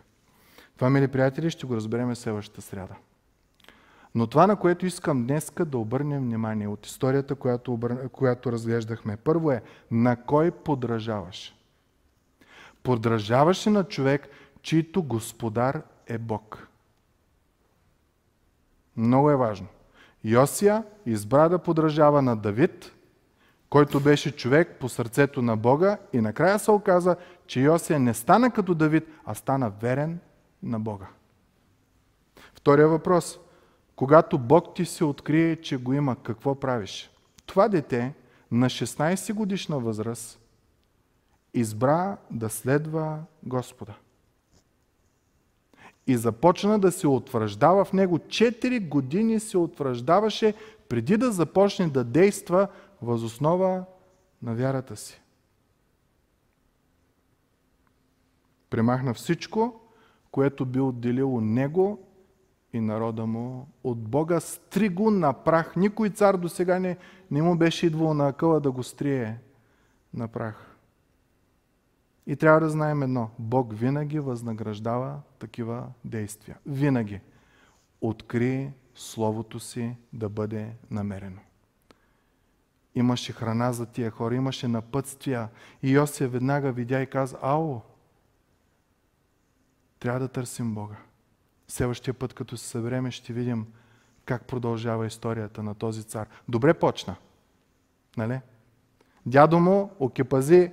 Това, 0.75 0.89
мили 0.89 1.07
приятели, 1.07 1.49
ще 1.49 1.65
го 1.65 1.75
разберем 1.75 2.15
следващата 2.15 2.61
сряда. 2.61 2.95
Но 4.15 4.27
това, 4.27 4.47
на 4.47 4.55
което 4.55 4.85
искам 4.85 5.25
днес 5.25 5.51
да 5.65 5.77
обърнем 5.77 6.23
внимание 6.23 6.67
от 6.67 6.85
историята, 6.85 7.35
която, 7.35 7.73
обър... 7.73 8.09
която 8.09 8.51
разглеждахме, 8.51 9.17
първо 9.17 9.51
е 9.51 9.61
на 9.91 10.15
кой 10.15 10.51
подражаваш? 10.51 11.55
Подражаваш 12.83 13.65
на 13.65 13.83
човек, 13.83 14.29
чийто 14.61 15.03
господар 15.03 15.81
е 16.07 16.17
Бог. 16.17 16.67
Много 18.97 19.31
е 19.31 19.35
важно. 19.35 19.67
Йосия 20.23 20.83
избра 21.05 21.49
да 21.49 21.59
подражава 21.59 22.21
на 22.21 22.35
Давид, 22.35 22.91
който 23.69 23.99
беше 23.99 24.35
човек 24.35 24.77
по 24.79 24.89
сърцето 24.89 25.41
на 25.41 25.57
Бога 25.57 25.97
и 26.13 26.21
накрая 26.21 26.59
се 26.59 26.71
оказа, 26.71 27.15
че 27.47 27.61
Йосия 27.61 27.99
не 27.99 28.13
стана 28.13 28.51
като 28.51 28.75
Давид, 28.75 29.07
а 29.25 29.35
стана 29.35 29.69
верен 29.81 30.19
на 30.63 30.79
Бога. 30.79 31.07
Втория 32.53 32.87
въпрос. 32.87 33.39
Когато 33.95 34.37
Бог 34.37 34.75
ти 34.75 34.85
се 34.85 35.03
открие, 35.03 35.55
че 35.55 35.77
го 35.77 35.93
има, 35.93 36.15
какво 36.23 36.55
правиш? 36.55 37.11
Това 37.45 37.67
дете 37.67 38.13
на 38.51 38.65
16 38.65 39.33
годишна 39.33 39.79
възраст 39.79 40.40
избра 41.53 42.17
да 42.31 42.49
следва 42.49 43.23
Господа 43.43 43.93
и 46.07 46.17
започна 46.17 46.79
да 46.79 46.91
се 46.91 47.07
утвърждава 47.07 47.85
в 47.85 47.93
него. 47.93 48.19
Четири 48.19 48.79
години 48.79 49.39
се 49.39 49.57
утвърждаваше 49.57 50.53
преди 50.89 51.17
да 51.17 51.31
започне 51.31 51.87
да 51.87 52.03
действа 52.03 52.67
възоснова 53.01 53.85
на 54.41 54.55
вярата 54.55 54.95
си. 54.95 55.21
Премахна 58.69 59.13
всичко, 59.13 59.81
което 60.31 60.65
би 60.65 60.79
отделило 60.79 61.41
него 61.41 62.07
и 62.73 62.79
народа 62.79 63.25
му 63.25 63.67
от 63.83 63.99
Бога. 63.99 64.39
Стри 64.39 64.89
го 64.89 65.11
на 65.11 65.33
прах. 65.33 65.75
Никой 65.75 66.09
цар 66.09 66.37
до 66.37 66.49
сега 66.49 66.79
не, 66.79 66.97
не 67.31 67.41
му 67.41 67.57
беше 67.57 67.85
идвал 67.85 68.13
на 68.13 68.27
акъла 68.27 68.59
да 68.59 68.71
го 68.71 68.83
стрие 68.83 69.37
на 70.13 70.27
прах. 70.27 70.70
И 72.27 72.35
трябва 72.35 72.59
да 72.59 72.69
знаем 72.69 73.03
едно. 73.03 73.29
Бог 73.39 73.73
винаги 73.73 74.19
възнаграждава 74.19 75.19
такива 75.39 75.87
действия. 76.05 76.57
Винаги. 76.65 77.19
Откри 78.01 78.71
Словото 78.95 79.59
си 79.59 79.95
да 80.13 80.29
бъде 80.29 80.73
намерено. 80.91 81.41
Имаше 82.95 83.33
храна 83.33 83.73
за 83.73 83.85
тия 83.85 84.11
хора, 84.11 84.35
имаше 84.35 84.67
напътствия. 84.67 85.49
И 85.83 85.91
Йосия 85.91 86.29
веднага 86.29 86.71
видя 86.71 87.01
и 87.01 87.07
каза, 87.07 87.37
ао, 87.41 87.79
трябва 89.99 90.19
да 90.19 90.27
търсим 90.27 90.75
Бога. 90.75 90.95
Следващия 91.67 92.13
път, 92.13 92.33
като 92.33 92.57
се 92.57 92.67
събереме, 92.67 93.11
ще 93.11 93.33
видим 93.33 93.67
как 94.25 94.47
продължава 94.47 95.07
историята 95.07 95.63
на 95.63 95.75
този 95.75 96.03
цар. 96.03 96.27
Добре 96.49 96.73
почна. 96.73 97.15
Нали? 98.17 98.39
Дядо 99.25 99.59
му 99.59 99.91
окепази 99.99 100.71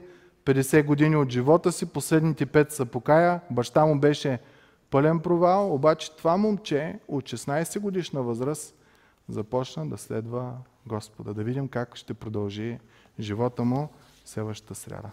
50 0.49 0.85
години 0.85 1.17
от 1.17 1.31
живота 1.31 1.73
си, 1.73 1.87
последните 1.87 2.47
5 2.47 2.71
са 2.71 2.87
покая, 2.87 3.41
баща 3.51 3.87
му 3.87 4.01
беше 4.01 4.39
пълен 4.91 5.21
провал, 5.21 5.75
обаче 5.75 6.17
това 6.17 6.37
момче 6.37 6.99
от 7.09 7.25
16 7.25 7.81
годишна 7.81 8.23
възраст 8.23 8.75
започна 9.29 9.89
да 9.89 9.99
следва 9.99 10.53
Господа. 10.87 11.35
Да 11.35 11.45
видим 11.45 11.69
как 11.69 11.97
ще 11.97 12.15
продължи 12.15 12.79
живота 13.21 13.65
му 13.65 13.89
следващата 14.25 14.75
сряда. 14.75 15.11